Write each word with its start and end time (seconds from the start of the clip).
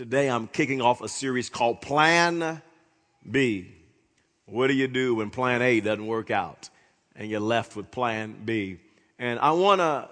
Today 0.00 0.30
I'm 0.30 0.46
kicking 0.46 0.80
off 0.80 1.02
a 1.02 1.08
series 1.08 1.50
called 1.50 1.82
Plan 1.82 2.62
B. 3.30 3.70
What 4.46 4.68
do 4.68 4.72
you 4.72 4.88
do 4.88 5.16
when 5.16 5.28
plan 5.28 5.60
A 5.60 5.80
doesn't 5.80 6.06
work 6.06 6.30
out 6.30 6.70
and 7.14 7.28
you're 7.28 7.38
left 7.38 7.76
with 7.76 7.90
plan 7.90 8.34
B? 8.46 8.78
And 9.18 9.38
I 9.38 9.50
want 9.50 9.82
to 9.82 10.08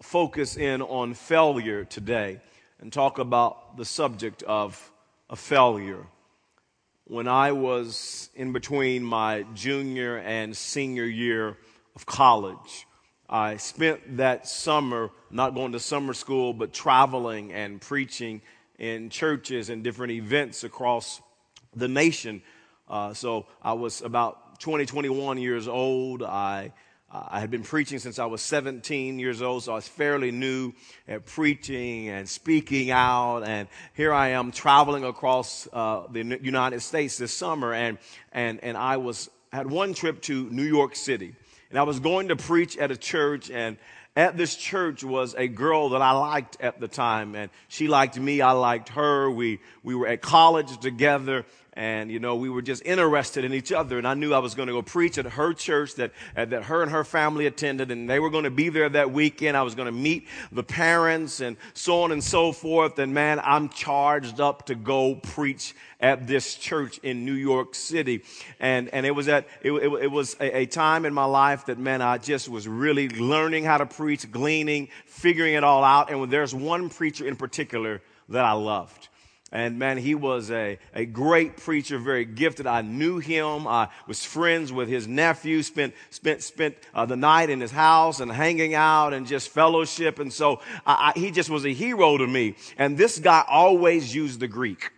focus 0.00 0.56
in 0.56 0.80
on 0.80 1.14
failure 1.14 1.82
today 1.84 2.40
and 2.80 2.92
talk 2.92 3.18
about 3.18 3.76
the 3.76 3.84
subject 3.84 4.44
of 4.44 4.92
a 5.28 5.34
failure. 5.34 6.06
When 7.08 7.26
I 7.26 7.50
was 7.50 8.30
in 8.36 8.52
between 8.52 9.02
my 9.02 9.42
junior 9.54 10.18
and 10.18 10.56
senior 10.56 11.06
year 11.06 11.56
of 11.96 12.06
college, 12.06 12.86
I 13.28 13.56
spent 13.56 14.18
that 14.18 14.46
summer 14.46 15.10
not 15.32 15.56
going 15.56 15.72
to 15.72 15.80
summer 15.80 16.14
school, 16.14 16.54
but 16.54 16.72
traveling 16.72 17.52
and 17.52 17.80
preaching 17.80 18.40
in 18.82 19.08
churches 19.10 19.70
and 19.70 19.84
different 19.84 20.12
events 20.12 20.64
across 20.64 21.22
the 21.74 21.86
nation. 21.86 22.42
Uh, 22.88 23.14
so 23.14 23.46
I 23.62 23.74
was 23.74 24.02
about 24.02 24.58
20, 24.58 24.86
21 24.86 25.38
years 25.38 25.68
old. 25.68 26.22
I 26.22 26.72
I 27.14 27.40
had 27.40 27.50
been 27.50 27.62
preaching 27.62 27.98
since 27.98 28.18
I 28.18 28.24
was 28.24 28.40
17 28.40 29.18
years 29.18 29.42
old, 29.42 29.64
so 29.64 29.72
I 29.72 29.74
was 29.74 29.86
fairly 29.86 30.30
new 30.30 30.72
at 31.06 31.26
preaching 31.26 32.08
and 32.08 32.26
speaking 32.26 32.90
out. 32.90 33.42
And 33.46 33.68
here 33.92 34.14
I 34.14 34.28
am 34.28 34.50
traveling 34.50 35.04
across 35.04 35.68
uh, 35.74 36.04
the 36.10 36.38
United 36.40 36.80
States 36.80 37.18
this 37.18 37.36
summer, 37.36 37.74
and 37.74 37.98
and 38.32 38.64
and 38.64 38.78
I 38.78 38.96
was 38.96 39.28
had 39.52 39.70
one 39.70 39.92
trip 39.92 40.22
to 40.22 40.48
New 40.48 40.64
York 40.64 40.96
City, 40.96 41.36
and 41.68 41.78
I 41.78 41.82
was 41.82 42.00
going 42.00 42.28
to 42.28 42.36
preach 42.36 42.78
at 42.78 42.90
a 42.90 42.96
church, 42.96 43.50
and 43.50 43.76
at 44.16 44.36
this 44.36 44.54
church 44.54 45.02
was 45.02 45.34
a 45.36 45.48
girl 45.48 45.90
that 45.90 46.02
I 46.02 46.12
liked 46.12 46.58
at 46.60 46.80
the 46.80 46.88
time, 46.88 47.34
and 47.34 47.50
she 47.68 47.88
liked 47.88 48.18
me. 48.18 48.40
I 48.40 48.52
liked 48.52 48.90
her. 48.90 49.30
We 49.30 49.60
we 49.82 49.94
were 49.94 50.06
at 50.06 50.20
college 50.20 50.78
together, 50.78 51.46
and 51.74 52.10
you 52.10 52.18
know 52.18 52.36
we 52.36 52.50
were 52.50 52.60
just 52.60 52.84
interested 52.84 53.44
in 53.44 53.54
each 53.54 53.72
other. 53.72 53.98
And 53.98 54.06
i 54.06 54.14
knew 54.14 54.34
i 54.34 54.38
was 54.38 54.54
going 54.54 54.66
to 54.66 54.72
go 54.72 54.82
preach 54.82 55.18
at 55.18 55.26
her 55.26 55.52
church 55.54 55.94
that, 55.96 56.12
uh, 56.36 56.44
that 56.46 56.64
her 56.64 56.82
and 56.82 56.90
her 56.90 57.04
family 57.04 57.46
attended. 57.46 57.90
And 57.90 58.08
they 58.08 58.18
were 58.18 58.30
going 58.30 58.44
to 58.44 58.50
be 58.50 58.68
there 58.68 58.88
that 58.90 59.12
weekend. 59.12 59.56
I 59.56 59.62
was 59.62 59.74
going 59.74 59.86
to 59.86 59.92
meet 59.92 60.28
the 60.50 60.62
parents 60.62 61.40
and 61.40 61.56
so 61.74 62.02
on 62.02 62.12
and 62.12 62.22
so 62.22 62.52
forth. 62.52 62.98
And 62.98 63.14
man 63.14 63.40
i'm 63.42 63.68
charged 63.68 64.40
up 64.40 64.66
to 64.66 64.74
go 64.74 65.14
preach 65.14 65.74
at 66.00 66.26
this 66.26 66.56
church 66.56 66.98
in 66.98 67.24
new 67.24 67.32
york 67.32 67.74
city. 67.74 68.22
And, 68.60 68.88
and 68.90 69.06
it 69.06 69.12
was 69.12 69.28
at 69.28 69.46
it, 69.62 69.72
it, 69.72 69.92
it 70.02 70.10
was 70.10 70.36
a, 70.40 70.58
a 70.58 70.66
time 70.66 71.04
in 71.04 71.14
my 71.14 71.24
life 71.24 71.66
that 71.66 71.78
man 71.78 72.02
i 72.02 72.18
just 72.18 72.48
was 72.48 72.68
really 72.68 73.08
learning 73.08 73.64
how 73.64 73.78
to 73.78 73.86
preach 73.86 74.30
gleaning 74.30 74.88
figuring 75.06 75.54
it 75.54 75.64
all 75.64 75.84
out. 75.84 76.10
And 76.10 76.30
there's 76.30 76.54
one 76.54 76.90
preacher 76.90 77.26
in 77.26 77.36
particular 77.36 78.02
that 78.28 78.44
i 78.44 78.52
loved 78.52 79.08
and 79.52 79.78
man, 79.78 79.98
he 79.98 80.14
was 80.14 80.50
a, 80.50 80.78
a 80.94 81.04
great 81.04 81.58
preacher, 81.58 81.98
very 81.98 82.24
gifted. 82.24 82.66
I 82.66 82.80
knew 82.80 83.18
him. 83.18 83.68
I 83.68 83.88
was 84.08 84.24
friends 84.24 84.72
with 84.72 84.88
his 84.88 85.06
nephew, 85.06 85.62
spent, 85.62 85.94
spent, 86.08 86.42
spent 86.42 86.74
uh, 86.94 87.04
the 87.04 87.16
night 87.16 87.50
in 87.50 87.60
his 87.60 87.70
house 87.70 88.20
and 88.20 88.32
hanging 88.32 88.74
out 88.74 89.12
and 89.12 89.26
just 89.26 89.50
fellowship. 89.50 90.18
And 90.18 90.32
so 90.32 90.60
I, 90.86 91.12
I, 91.14 91.18
he 91.18 91.30
just 91.30 91.50
was 91.50 91.66
a 91.66 91.72
hero 91.72 92.16
to 92.16 92.26
me. 92.26 92.56
And 92.78 92.96
this 92.96 93.18
guy 93.18 93.44
always 93.46 94.14
used 94.14 94.40
the 94.40 94.48
Greek 94.48 94.90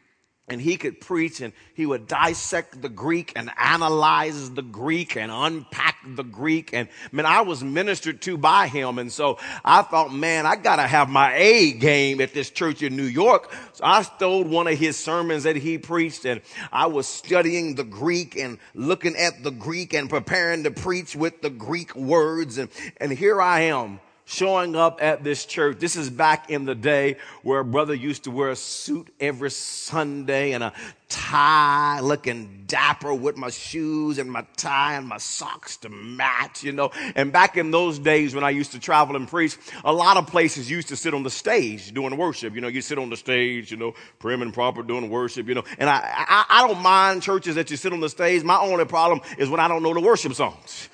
and 0.47 0.61
he 0.61 0.77
could 0.77 1.01
preach 1.01 1.41
and 1.41 1.55
he 1.73 1.87
would 1.87 2.07
dissect 2.07 2.83
the 2.83 2.89
Greek 2.91 3.33
and 3.35 3.51
analyze 3.57 4.51
the 4.51 4.63
Greek 4.63 5.17
and 5.17 5.33
unpack 5.33 5.97
the 6.07 6.23
Greek. 6.23 6.75
And 6.75 6.89
man, 7.13 7.25
I 7.25 7.41
was 7.41 7.65
ministered 7.65 8.21
to 8.23 8.37
by 8.37 8.67
him. 8.67 8.99
And 8.99 9.11
so 9.11 9.39
I 9.65 9.81
thought, 9.83 10.13
man, 10.13 10.45
I 10.45 10.57
got 10.57 10.77
to 10.77 10.83
have 10.83 11.09
my 11.09 11.35
A 11.35 11.73
game 11.73 12.21
at 12.21 12.35
this 12.35 12.51
church 12.51 12.83
in 12.83 12.95
New 12.95 13.05
York. 13.05 13.51
So 13.73 13.85
I 13.85 14.03
stole 14.03 14.45
one 14.45 14.67
of 14.67 14.79
his 14.79 14.99
sermons 14.99 15.45
that 15.45 15.57
he 15.57 15.79
preached 15.79 16.27
and 16.27 16.43
I 16.71 16.87
was 16.87 17.07
studying 17.07 17.75
the 17.75 17.85
Greek 17.85 18.37
and 18.37 18.59
looking 18.75 19.17
at 19.17 19.43
the 19.43 19.51
Greek 19.51 19.95
and 19.95 20.11
preparing 20.11 20.65
to 20.65 20.71
preach 20.71 21.17
with 21.17 21.41
the 21.41 21.51
Greek 21.51 21.97
words. 21.97 22.59
And, 22.59 22.69
and 22.99 23.11
here 23.11 23.41
I 23.41 23.61
am 23.61 23.99
showing 24.25 24.75
up 24.77 25.03
at 25.03 25.23
this 25.23 25.45
church. 25.45 25.79
This 25.79 25.97
is 25.97 26.11
back 26.11 26.51
in 26.51 26.65
the 26.65 26.75
day 26.75 27.17
where 27.43 27.61
a 27.61 27.65
brother 27.65 27.95
used 27.95 28.25
to 28.25 28.31
wear 28.31 28.51
a 28.51 28.57
suit 28.57 29.09
every 29.21 29.51
Sunday 29.51 30.53
and 30.53 30.65
a 30.65 30.73
tie, 31.09 32.01
looking 32.01 32.65
dapper 32.67 33.15
with 33.15 33.37
my 33.37 33.51
shoes 33.51 34.19
and 34.19 34.31
my 34.31 34.45
tie 34.57 34.95
and 34.95 35.07
my 35.07 35.19
socks 35.19 35.77
to 35.77 35.89
match, 35.89 36.65
you 36.65 36.73
know. 36.73 36.91
And 37.15 37.33
back 37.33 37.57
in 37.57 37.71
those 37.71 37.99
days 37.99 38.35
when 38.35 38.43
I 38.43 38.51
used 38.51 38.73
to 38.73 38.81
travel 38.81 39.15
and 39.15 39.29
preach, 39.29 39.57
a 39.85 39.93
lot 39.93 40.17
of 40.17 40.27
places 40.27 40.71
used 40.71 40.89
to 40.89 40.97
sit 40.97 41.15
on 41.15 41.23
the 41.23 41.31
stage 41.31 41.93
doing 41.93 42.17
worship. 42.17 42.55
You 42.55 42.61
know, 42.63 42.69
you 42.69 42.81
sit 42.81 42.99
on 42.99 43.11
the 43.11 43.17
stage, 43.17 43.71
you 43.71 43.77
know, 43.77 43.95
prim 44.19 44.43
and 44.43 44.53
proper 44.53 44.83
doing 44.83 45.11
worship, 45.11 45.47
you 45.47 45.55
know. 45.55 45.65
And 45.79 45.89
I, 45.89 46.01
I, 46.03 46.45
I 46.49 46.67
don't 46.67 46.83
mind 46.83 47.23
churches 47.23 47.55
that 47.57 47.71
you 47.71 47.77
sit 47.77 47.93
on 47.93 48.01
the 48.01 48.09
stage. 48.09 48.43
My 48.43 48.59
only 48.59 48.85
problem 48.85 49.21
is 49.39 49.49
when 49.49 49.61
I 49.61 49.69
don't 49.69 49.83
know 49.83 49.95
the 49.95 50.01
worship 50.01 50.35
songs 50.35 50.89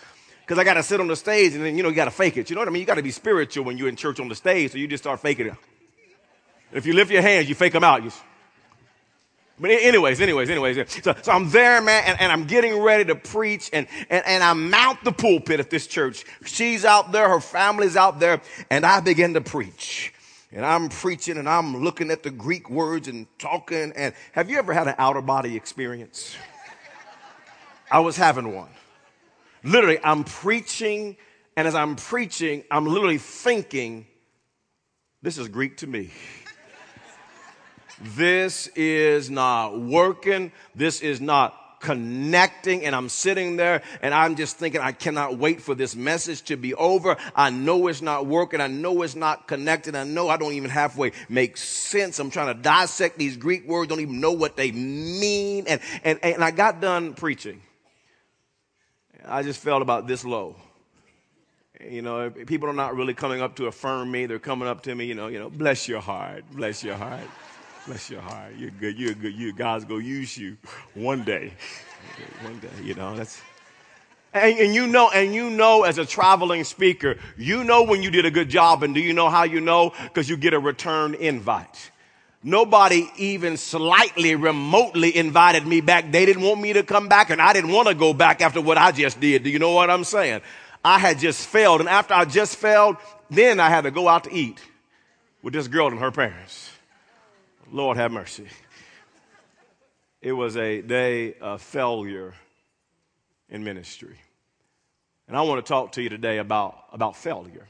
because 0.51 0.59
I 0.59 0.65
got 0.65 0.75
to 0.75 0.83
sit 0.83 0.99
on 0.99 1.07
the 1.07 1.15
stage 1.15 1.55
and 1.55 1.65
then, 1.65 1.77
you 1.77 1.85
know, 1.85 1.91
you 1.91 1.95
got 1.95 2.07
to 2.07 2.11
fake 2.11 2.37
it. 2.37 2.51
You 2.51 2.57
know 2.57 2.63
what 2.63 2.67
I 2.67 2.73
mean? 2.73 2.81
You 2.81 2.87
got 2.87 2.97
to 2.97 3.05
be 3.05 3.13
spiritual 3.13 3.65
when 3.65 3.79
you're 3.79 3.89
in 3.89 3.95
church 3.95 4.19
on 4.19 4.27
the 4.27 4.35
stage, 4.35 4.73
so 4.73 4.79
you 4.79 4.89
just 4.89 5.05
start 5.05 5.21
faking 5.21 5.47
it. 5.47 5.55
If 6.73 6.87
you 6.87 6.93
lift 6.93 7.13
your 7.13 7.23
hands, 7.23 7.49
you 7.49 7.55
fake 7.55 7.73
them 7.73 7.85
out. 7.85 8.03
You, 8.03 8.11
but 9.61 9.71
anyways, 9.71 10.21
anyways, 10.21 10.51
anyways. 10.51 11.05
So, 11.05 11.15
so 11.23 11.31
I'm 11.31 11.51
there, 11.51 11.81
man, 11.81 12.03
and, 12.05 12.21
and, 12.21 12.33
I'm 12.33 12.49
getting 12.49 12.81
ready 12.81 13.05
to 13.05 13.15
preach, 13.15 13.71
and, 13.73 13.87
and, 14.11 14.27
and 14.27 14.43
I 14.43 14.53
mount 14.55 15.05
the 15.05 15.13
pulpit 15.13 15.61
at 15.61 15.71
this 15.71 15.87
church. 15.87 16.25
She's 16.45 16.85
out 16.85 17.13
there, 17.13 17.29
her 17.29 17.41
family's 17.41 17.97
out 17.97 18.19
there, 18.19 18.41
and 18.71 18.85
I 18.85 18.99
begin 18.99 19.35
to 19.35 19.41
preach. 19.41 20.13
And 20.51 20.67
I'm 20.67 20.89
preaching 20.89 21.37
and 21.37 21.49
I'm 21.49 21.85
looking 21.85 22.11
at 22.11 22.25
the 22.25 22.31
Greek 22.33 22.69
words 22.69 23.07
and 23.07 23.29
talking. 23.39 23.93
And 23.95 24.15
have 24.33 24.51
you 24.51 24.59
ever 24.59 24.73
had 24.73 24.89
an 24.89 24.97
outer 24.99 25.23
body 25.23 25.55
experience? 25.55 26.35
I 27.89 28.01
was 28.01 28.17
having 28.17 28.53
one. 28.53 28.71
Literally, 29.63 29.99
I'm 30.03 30.25
preaching, 30.25 31.17
and 31.57 31.69
as 31.69 31.75
I'm 31.75 31.97
preaching, 31.97 32.65
I'm 32.71 32.87
literally 32.87 33.19
thinking, 33.19 34.07
this 35.23 35.37
is 35.37 35.49
Greek 35.49 35.79
to 35.79 35.87
me. 35.87 36.11
this 38.01 38.69
is 38.69 39.29
not 39.29 39.79
working. 39.79 40.53
This 40.75 41.01
is 41.01 41.21
not 41.21 41.57
connecting 41.81 42.85
and 42.85 42.95
I'm 42.95 43.09
sitting 43.09 43.57
there 43.57 43.83
and 44.03 44.15
I'm 44.15 44.37
just 44.37 44.59
thinking, 44.59 44.81
I 44.81 44.93
cannot 44.93 45.39
wait 45.39 45.63
for 45.63 45.75
this 45.75 45.97
message 45.97 46.43
to 46.43 46.57
be 46.57 46.75
over. 46.75 47.17
I 47.35 47.51
know 47.51 47.89
it's 47.89 48.03
not 48.03 48.27
working. 48.27 48.61
I 48.61 48.67
know 48.67 49.03
it's 49.03 49.17
not 49.17 49.49
connected. 49.49 49.97
I 49.97 50.05
know 50.05 50.29
I 50.29 50.37
don't 50.37 50.53
even 50.53 50.71
halfway 50.71 51.13
make 51.29 51.57
sense. 51.57 52.19
I'm 52.19 52.31
trying 52.31 52.55
to 52.55 52.63
dissect 52.63 53.19
these 53.19 53.37
Greek 53.37 53.67
words, 53.67 53.89
don't 53.89 54.01
even 54.01 54.21
know 54.21 54.33
what 54.33 54.57
they 54.57 54.73
mean. 54.73 55.65
And, 55.67 55.81
and, 56.05 56.19
and 56.23 56.45
I 56.45 56.51
got 56.51 56.81
done 56.81 57.15
preaching. 57.15 57.63
I 59.27 59.43
just 59.43 59.61
felt 59.61 59.83
about 59.83 60.07
this 60.07 60.25
low. 60.25 60.57
You 61.81 62.03
know, 62.03 62.31
people 62.31 62.69
are 62.69 62.75
not 62.75 62.95
really 62.95 63.15
coming 63.15 63.41
up 63.41 63.57
to 63.57 63.67
affirm 63.67 64.11
me. 64.11 64.27
They're 64.27 64.39
coming 64.39 64.69
up 64.69 64.83
to 64.83 64.95
me, 64.95 65.07
you 65.07 65.15
know, 65.15 65.29
you 65.29 65.39
know, 65.39 65.49
bless 65.49 65.89
your 65.89 66.01
heart, 66.01 66.45
bless 66.53 66.85
your 66.85 66.97
heart, 66.97 67.25
bless 67.87 68.11
your 68.11 68.21
heart. 68.21 68.53
You're 68.59 68.71
good, 68.71 68.99
you're 68.99 69.15
good, 69.15 69.35
you 69.35 69.53
God's 69.55 69.85
gonna 69.85 70.05
use 70.05 70.37
you 70.37 70.59
one 70.95 71.25
day. 71.25 71.53
One 72.43 72.59
day, 72.59 72.69
you 72.83 72.95
know, 72.95 73.17
that's 73.17 73.41
and, 74.33 74.59
and, 74.59 74.75
you 74.75 74.87
know, 74.87 75.11
and 75.11 75.35
you 75.35 75.51
know 75.51 75.83
as 75.83 75.99
a 75.99 76.07
traveling 76.07 76.63
speaker, 76.65 77.17
you 77.37 77.65
know 77.65 77.83
when 77.83 78.03
you 78.03 78.11
did 78.11 78.27
a 78.27 78.31
good 78.31 78.49
job, 78.49 78.83
and 78.83 78.95
do 78.95 79.01
you 79.01 79.13
know 79.13 79.29
how 79.29 79.43
you 79.43 79.61
know? 79.61 79.93
Because 80.05 80.29
you 80.29 80.37
get 80.37 80.55
a 80.55 80.59
return 80.59 81.15
invite. 81.15 81.91
Nobody 82.43 83.11
even 83.17 83.59
slightly 83.59 84.35
remotely 84.35 85.15
invited 85.15 85.67
me 85.67 85.83
back. 85.83 86.11
They 86.11 86.25
didn't 86.25 86.43
want 86.43 86.61
me 86.61 86.73
to 86.73 86.83
come 86.83 87.09
back 87.09 87.29
and 87.29 87.41
I 87.41 87.53
didn't 87.53 87.71
want 87.71 87.89
to 87.89 87.95
go 87.95 88.15
back 88.15 88.41
after 88.41 88.61
what 88.63 88.79
I 88.79 88.93
just 88.93 89.21
did. 89.21 89.43
Do 89.43 89.51
you 89.51 89.59
know 89.59 89.73
what 89.73 89.91
I'm 89.91 90.05
saying? 90.05 90.41
I 90.83 90.99
had 90.99 91.19
just 91.19 91.47
failed. 91.47 91.81
And 91.81 91.89
after 91.89 92.15
I 92.15 92.25
just 92.25 92.57
failed, 92.57 92.97
then 93.29 93.61
I 93.61 93.69
had 93.69 93.83
to 93.83 93.91
go 93.91 94.09
out 94.09 94.25
to 94.25 94.33
eat 94.33 94.59
with 95.43 95.53
this 95.53 95.69
girl 95.69 95.89
and 95.89 95.99
her 95.99 96.11
parents. 96.11 96.71
Lord 97.71 97.99
have 97.99 98.11
mercy. 98.11 98.49
It 100.23 100.33
was 100.33 100.57
a 100.57 100.81
day 100.83 101.35
of 101.35 101.63
failure 101.63 102.35
in 103.49 103.65
ministry. 103.65 104.17
And 105.29 105.37
I 105.37 105.43
want 105.43 105.65
to 105.65 105.69
talk 105.69 105.93
to 105.93 106.03
you 106.03 106.09
today 106.09 106.39
about, 106.39 106.85
about 106.93 107.17
failure. 107.17 107.69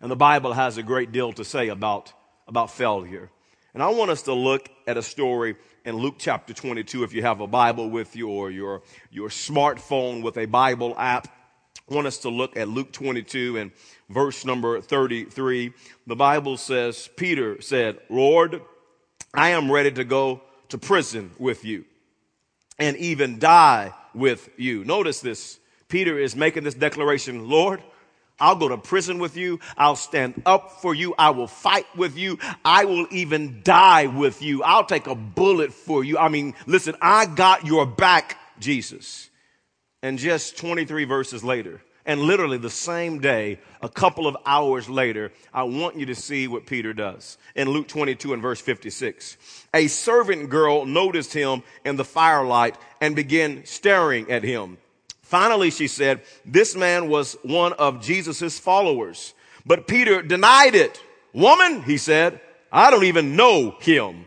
And 0.00 0.10
the 0.10 0.16
Bible 0.16 0.52
has 0.52 0.78
a 0.78 0.82
great 0.82 1.12
deal 1.12 1.32
to 1.34 1.44
say 1.44 1.68
about, 1.68 2.12
about 2.46 2.70
failure. 2.70 3.30
And 3.72 3.82
I 3.82 3.88
want 3.88 4.10
us 4.10 4.22
to 4.22 4.34
look 4.34 4.68
at 4.86 4.96
a 4.96 5.02
story 5.02 5.54
in 5.84 5.96
Luke 5.96 6.16
chapter 6.18 6.52
22 6.52 7.04
if 7.04 7.12
you 7.12 7.22
have 7.22 7.40
a 7.40 7.46
Bible 7.46 7.88
with 7.88 8.16
you 8.16 8.28
or 8.28 8.50
your, 8.50 8.82
your 9.10 9.28
smartphone 9.28 10.22
with 10.22 10.36
a 10.38 10.46
Bible 10.46 10.94
app. 10.98 11.28
I 11.88 11.94
want 11.94 12.08
us 12.08 12.18
to 12.18 12.30
look 12.30 12.56
at 12.56 12.68
Luke 12.68 12.92
22 12.92 13.58
and 13.58 13.70
verse 14.08 14.44
number 14.44 14.80
33. 14.80 15.72
The 16.06 16.16
Bible 16.16 16.56
says, 16.56 17.08
Peter 17.16 17.60
said, 17.60 17.98
Lord, 18.08 18.60
I 19.34 19.50
am 19.50 19.70
ready 19.70 19.92
to 19.92 20.04
go 20.04 20.42
to 20.70 20.78
prison 20.78 21.30
with 21.38 21.64
you 21.64 21.84
and 22.78 22.96
even 22.96 23.38
die 23.38 23.92
with 24.14 24.48
you. 24.56 24.84
Notice 24.84 25.20
this. 25.20 25.60
Peter 25.88 26.18
is 26.18 26.34
making 26.34 26.64
this 26.64 26.74
declaration, 26.74 27.48
Lord, 27.48 27.82
I'll 28.40 28.56
go 28.56 28.68
to 28.68 28.78
prison 28.78 29.18
with 29.18 29.36
you. 29.36 29.60
I'll 29.76 29.96
stand 29.96 30.42
up 30.46 30.80
for 30.80 30.94
you. 30.94 31.14
I 31.18 31.30
will 31.30 31.46
fight 31.46 31.86
with 31.96 32.16
you. 32.16 32.38
I 32.64 32.84
will 32.84 33.06
even 33.10 33.60
die 33.62 34.06
with 34.06 34.42
you. 34.42 34.62
I'll 34.62 34.84
take 34.84 35.06
a 35.06 35.14
bullet 35.14 35.72
for 35.72 36.02
you. 36.02 36.18
I 36.18 36.28
mean, 36.28 36.54
listen, 36.66 36.96
I 37.00 37.26
got 37.26 37.66
your 37.66 37.86
back, 37.86 38.38
Jesus. 38.58 39.28
And 40.02 40.18
just 40.18 40.56
23 40.56 41.04
verses 41.04 41.44
later, 41.44 41.82
and 42.06 42.22
literally 42.22 42.58
the 42.58 42.70
same 42.70 43.20
day, 43.20 43.60
a 43.82 43.88
couple 43.88 44.26
of 44.26 44.36
hours 44.46 44.88
later, 44.88 45.32
I 45.52 45.64
want 45.64 45.96
you 45.96 46.06
to 46.06 46.14
see 46.14 46.48
what 46.48 46.66
Peter 46.66 46.92
does. 46.92 47.36
In 47.54 47.68
Luke 47.68 47.88
22 47.88 48.32
and 48.32 48.42
verse 48.42 48.60
56, 48.60 49.36
a 49.74 49.86
servant 49.86 50.48
girl 50.48 50.86
noticed 50.86 51.34
him 51.34 51.62
in 51.84 51.96
the 51.96 52.04
firelight 52.04 52.76
and 53.00 53.14
began 53.14 53.64
staring 53.66 54.30
at 54.30 54.42
him. 54.42 54.78
Finally, 55.30 55.70
she 55.70 55.86
said, 55.86 56.20
this 56.44 56.74
man 56.74 57.08
was 57.08 57.36
one 57.44 57.72
of 57.74 58.02
Jesus' 58.02 58.58
followers. 58.58 59.32
But 59.64 59.86
Peter 59.86 60.22
denied 60.22 60.74
it. 60.74 61.00
Woman, 61.32 61.84
he 61.84 61.98
said, 61.98 62.40
I 62.72 62.90
don't 62.90 63.04
even 63.04 63.36
know 63.36 63.76
him. 63.78 64.24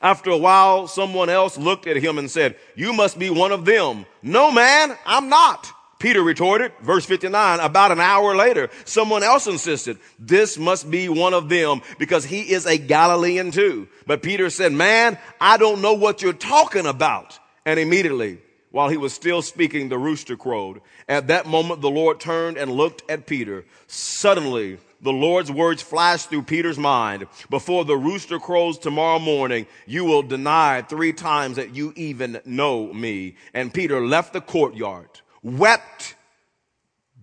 After 0.00 0.30
a 0.30 0.38
while, 0.38 0.88
someone 0.88 1.28
else 1.28 1.58
looked 1.58 1.86
at 1.86 1.98
him 1.98 2.16
and 2.16 2.30
said, 2.30 2.56
you 2.74 2.94
must 2.94 3.18
be 3.18 3.28
one 3.28 3.52
of 3.52 3.66
them. 3.66 4.06
No, 4.22 4.50
man, 4.50 4.96
I'm 5.04 5.28
not. 5.28 5.70
Peter 5.98 6.22
retorted, 6.22 6.72
verse 6.80 7.04
59, 7.04 7.60
about 7.60 7.92
an 7.92 8.00
hour 8.00 8.34
later, 8.34 8.70
someone 8.86 9.22
else 9.22 9.46
insisted, 9.46 9.98
this 10.18 10.56
must 10.56 10.90
be 10.90 11.10
one 11.10 11.34
of 11.34 11.50
them 11.50 11.82
because 11.98 12.24
he 12.24 12.40
is 12.40 12.64
a 12.64 12.78
Galilean 12.78 13.50
too. 13.50 13.88
But 14.06 14.22
Peter 14.22 14.48
said, 14.48 14.72
man, 14.72 15.18
I 15.38 15.58
don't 15.58 15.82
know 15.82 15.92
what 15.92 16.22
you're 16.22 16.32
talking 16.32 16.86
about. 16.86 17.38
And 17.66 17.78
immediately 17.78 18.38
while 18.70 18.88
he 18.88 18.96
was 18.96 19.12
still 19.12 19.42
speaking, 19.42 19.88
the 19.88 19.98
rooster 19.98 20.36
crowed. 20.36 20.80
At 21.08 21.28
that 21.28 21.46
moment, 21.46 21.80
the 21.80 21.90
Lord 21.90 22.20
turned 22.20 22.56
and 22.56 22.70
looked 22.70 23.02
at 23.10 23.26
Peter. 23.26 23.64
Suddenly, 23.86 24.78
the 25.00 25.12
Lord's 25.12 25.50
words 25.50 25.82
flashed 25.82 26.30
through 26.30 26.42
Peter's 26.42 26.78
mind. 26.78 27.26
Before 27.50 27.84
the 27.84 27.96
rooster 27.96 28.38
crows 28.38 28.78
tomorrow 28.78 29.18
morning, 29.18 29.66
you 29.86 30.04
will 30.04 30.22
deny 30.22 30.82
three 30.82 31.12
times 31.12 31.56
that 31.56 31.74
you 31.74 31.92
even 31.96 32.40
know 32.44 32.92
me. 32.92 33.36
And 33.54 33.72
Peter 33.72 34.04
left 34.04 34.32
the 34.32 34.40
courtyard, 34.40 35.08
wept 35.42 36.14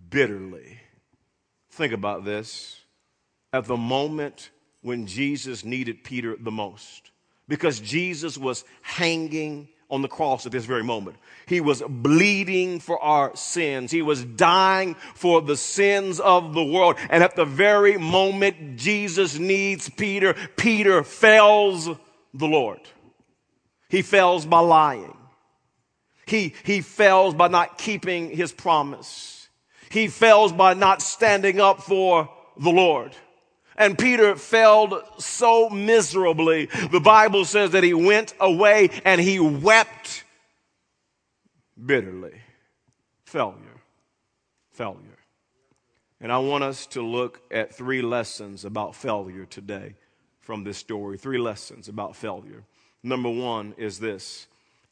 bitterly. 0.10 0.80
Think 1.72 1.94
about 1.94 2.24
this. 2.24 2.80
At 3.52 3.66
the 3.66 3.78
moment 3.78 4.52
when 4.82 5.08
Jesus 5.08 5.64
needed 5.66 6.04
Peter 6.04 6.36
the 6.40 6.52
most, 6.52 7.12
because 7.48 7.80
Jesus 7.80 8.38
was 8.38 8.64
hanging 8.82 9.68
on 9.94 10.02
the 10.02 10.08
cross 10.08 10.48
at 10.48 10.52
this 10.52 10.66
very 10.66 10.84
moment. 10.84 11.18
He 11.46 11.62
was 11.62 11.84
bleeding 11.88 12.80
for 12.80 13.00
our 13.00 13.36
sins. 13.36 13.92
He 13.92 14.02
was 14.02 14.26
dying 14.26 14.96
for 15.14 15.40
the 15.40 15.56
sins 15.56 16.20
of 16.20 16.56
the 16.56 16.64
world. 16.64 16.98
And 17.12 17.24
at 17.24 17.36
the 17.36 17.46
very 17.46 17.98
moment 17.98 18.76
Jesus 18.76 19.38
needs 19.38 19.90
Peter, 19.90 20.34
Peter 20.58 21.04
fails 21.04 21.86
the 21.86 22.48
Lord. 22.48 22.80
He 23.88 24.02
fails 24.02 24.48
by 24.48 24.62
lying. 24.62 25.16
He, 26.26 26.56
he 26.64 26.82
fails 26.82 27.36
by 27.36 27.48
not 27.48 27.78
keeping 27.78 28.32
his 28.32 28.52
promise. 28.52 29.48
He 29.92 30.08
fails 30.08 30.52
by 30.52 30.74
not 30.74 31.04
standing 31.04 31.62
up 31.62 31.84
for 31.84 32.32
the 32.58 32.72
Lord. 32.72 33.16
And 33.78 33.98
Peter 33.98 34.36
failed 34.36 35.02
so 35.18 35.70
miserably. 35.70 36.68
The 36.92 37.00
Bible 37.00 37.46
says 37.46 37.72
that 37.72 37.84
he 37.84 37.94
went 37.94 38.34
away 38.40 38.90
and 39.04 39.20
he 39.20 39.40
wept 39.40 40.24
bitterly. 41.84 42.42
Failure. 43.26 43.82
Failure. 44.72 45.18
And 46.22 46.32
I 46.32 46.38
want 46.38 46.64
us 46.64 46.86
to 46.88 47.02
look 47.02 47.42
at 47.52 47.76
three 47.76 48.02
lessons 48.02 48.64
about 48.64 48.96
failure 48.96 49.46
today 49.46 49.96
from 50.40 50.64
this 50.64 50.78
story. 50.78 51.18
Three 51.18 51.38
lessons 51.38 51.90
about 51.90 52.16
failure. 52.16 52.64
Number 53.02 53.30
one 53.30 53.74
is 53.78 54.00
this 54.00 54.48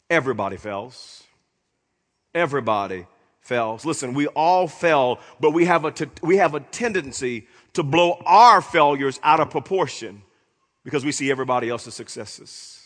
everybody 0.10 0.58
fails. 0.58 1.24
Everybody 2.34 3.08
fails. 3.42 3.86
Listen, 3.86 4.14
we 4.14 4.28
all 4.28 4.68
fail, 4.68 5.20
but 5.40 5.52
we 5.52 5.66
have 5.66 5.86
a, 5.86 5.92
t- 5.92 6.06
we 6.22 6.38
have 6.38 6.54
a 6.54 6.60
tendency 6.60 7.48
to 7.74 7.84
blow 7.84 8.22
our 8.26 8.62
failures 8.62 9.20
out 9.24 9.40
of 9.40 9.50
proportion 9.50 10.24
because 10.84 11.06
we 11.06 11.12
see 11.12 11.32
everybody 11.32 11.70
else's 11.70 11.94
successes. 11.94 12.82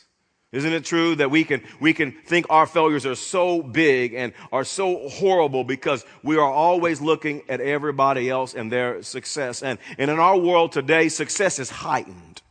Isn't 0.52 0.72
it 0.72 0.86
true 0.86 1.16
that 1.16 1.32
we 1.32 1.44
can, 1.44 1.64
we 1.82 1.94
can 1.94 2.14
think 2.14 2.46
our 2.50 2.66
failures 2.66 3.06
are 3.06 3.16
so 3.16 3.62
big 3.62 4.14
and 4.14 4.32
are 4.54 4.64
so 4.64 5.10
horrible 5.10 5.66
because 5.66 6.06
we 6.24 6.38
are 6.38 6.50
always 6.50 7.02
looking 7.02 7.42
at 7.50 7.60
everybody 7.60 8.30
else 8.30 8.54
and 8.54 8.72
their 8.72 9.02
success. 9.04 9.64
And, 9.64 9.80
and 9.98 10.10
in 10.10 10.18
our 10.18 10.38
world 10.38 10.72
today, 10.72 11.10
success 11.10 11.60
is 11.60 11.70
heightened. 11.70 12.42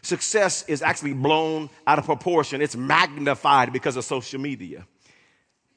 Success 0.00 0.64
is 0.66 0.80
actually 0.82 1.12
blown 1.12 1.68
out 1.86 1.98
of 1.98 2.06
proportion. 2.06 2.62
It's 2.62 2.74
magnified 2.74 3.72
because 3.72 3.96
of 3.96 4.04
social 4.04 4.40
media. 4.40 4.86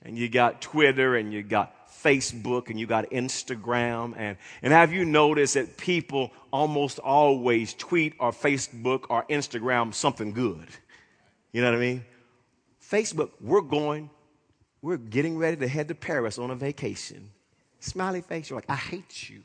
And 0.01 0.18
you 0.18 0.30
got 0.30 0.62
Twitter 0.62 1.16
and 1.16 1.34
you 1.34 1.44
got 1.44 1.85
Facebook 2.04 2.70
and 2.70 2.80
you 2.80 2.86
got 2.86 3.10
Instagram. 3.10 4.14
And, 4.18 4.38
and 4.62 4.74
have 4.74 4.92
you 4.94 5.06
noticed 5.06 5.56
that 5.56 5.78
people 5.78 6.32
almost 6.52 7.00
always 7.00 7.74
tweet 7.74 8.14
or 8.20 8.32
Facebook 8.32 9.06
or 9.10 9.26
Instagram 9.30 9.94
something 9.94 10.32
good? 10.32 10.68
You 11.52 11.62
know 11.62 11.72
what 11.72 11.78
I 11.78 11.82
mean? 11.82 12.06
Facebook, 12.82 13.32
we're 13.42 13.62
going, 13.62 14.10
we're 14.82 14.98
getting 14.98 15.38
ready 15.38 15.58
to 15.58 15.68
head 15.68 15.88
to 15.88 15.96
Paris 15.96 16.38
on 16.38 16.52
a 16.52 16.56
vacation. 16.56 17.32
Smiley 17.80 18.22
face, 18.22 18.50
you're 18.50 18.58
like, 18.58 18.70
I 18.70 18.76
hate 18.76 19.30
you. 19.30 19.44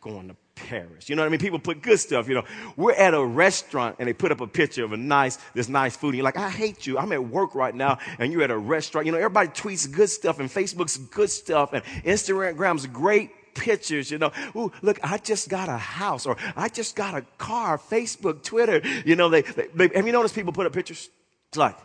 going 0.00 0.28
to 0.28 0.36
Paris. 0.56 1.08
You 1.08 1.14
know 1.14 1.22
what 1.22 1.26
I 1.26 1.30
mean? 1.30 1.38
People 1.38 1.58
put 1.58 1.82
good 1.82 2.00
stuff, 2.00 2.28
you 2.28 2.34
know. 2.34 2.44
We're 2.76 2.94
at 2.94 3.14
a 3.14 3.24
restaurant 3.24 3.96
and 3.98 4.08
they 4.08 4.12
put 4.12 4.32
up 4.32 4.40
a 4.40 4.46
picture 4.46 4.84
of 4.84 4.92
a 4.92 4.96
nice, 4.96 5.38
this 5.54 5.68
nice 5.68 5.96
food. 5.96 6.08
And 6.08 6.16
you're 6.16 6.24
like, 6.24 6.36
I 6.36 6.50
hate 6.50 6.86
you. 6.86 6.98
I'm 6.98 7.12
at 7.12 7.24
work 7.24 7.54
right 7.54 7.74
now 7.74 7.98
and 8.18 8.32
you're 8.32 8.42
at 8.42 8.50
a 8.50 8.58
restaurant. 8.58 9.06
You 9.06 9.12
know, 9.12 9.18
everybody 9.18 9.48
tweets 9.50 9.90
good 9.90 10.10
stuff 10.10 10.40
and 10.40 10.50
Facebook's 10.50 10.96
good 10.96 11.30
stuff 11.30 11.72
and 11.72 11.84
Instagram's 12.04 12.86
great 12.86 13.30
pictures, 13.54 14.10
you 14.10 14.18
know. 14.18 14.32
Ooh, 14.56 14.72
look, 14.82 14.98
I 15.02 15.18
just 15.18 15.48
got 15.48 15.68
a 15.68 15.78
house 15.78 16.26
or 16.26 16.36
I 16.56 16.68
just 16.68 16.96
got 16.96 17.14
a 17.14 17.22
car, 17.38 17.78
Facebook, 17.78 18.42
Twitter. 18.42 18.80
You 19.04 19.14
know, 19.14 19.28
they, 19.28 19.42
they, 19.42 19.68
they 19.74 19.88
have 19.94 20.06
you 20.06 20.12
noticed 20.12 20.34
people 20.34 20.52
put 20.52 20.66
up 20.66 20.72
pictures? 20.72 21.08
It's 21.48 21.58
like, 21.58 21.76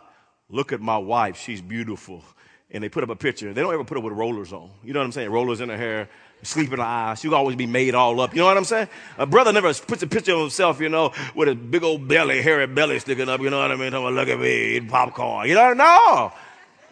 look 0.48 0.72
at 0.72 0.80
my 0.80 0.98
wife. 0.98 1.36
She's 1.36 1.60
beautiful. 1.60 2.24
And 2.70 2.82
they 2.82 2.88
put 2.88 3.04
up 3.04 3.10
a 3.10 3.16
picture. 3.16 3.52
They 3.52 3.60
don't 3.60 3.72
ever 3.72 3.84
put 3.84 3.98
up 3.98 4.04
with 4.04 4.14
rollers 4.14 4.52
on. 4.52 4.70
You 4.82 4.94
know 4.94 5.00
what 5.00 5.04
I'm 5.04 5.12
saying? 5.12 5.30
Rollers 5.30 5.60
in 5.60 5.68
her 5.68 5.76
hair 5.76 6.08
sleep 6.42 6.70
in 6.70 6.76
the 6.76 6.84
eye. 6.84 7.14
She'll 7.14 7.34
always 7.34 7.56
be 7.56 7.66
made 7.66 7.94
all 7.94 8.20
up. 8.20 8.34
You 8.34 8.40
know 8.40 8.46
what 8.46 8.56
I'm 8.56 8.64
saying? 8.64 8.88
A 9.18 9.26
brother 9.26 9.52
never 9.52 9.72
puts 9.74 10.02
a 10.02 10.06
picture 10.06 10.32
of 10.32 10.40
himself, 10.40 10.80
you 10.80 10.88
know, 10.88 11.12
with 11.34 11.48
a 11.48 11.54
big 11.54 11.82
old 11.82 12.08
belly, 12.08 12.42
hairy 12.42 12.66
belly 12.66 12.98
sticking 12.98 13.28
up. 13.28 13.40
You 13.40 13.50
know 13.50 13.58
what 13.58 13.70
I 13.70 13.76
mean? 13.76 13.92
Talking, 13.92 14.14
look 14.14 14.28
at 14.28 14.38
me, 14.38 14.76
eat 14.76 14.88
popcorn. 14.88 15.48
You 15.48 15.54
know, 15.54 15.72
no. 15.72 16.32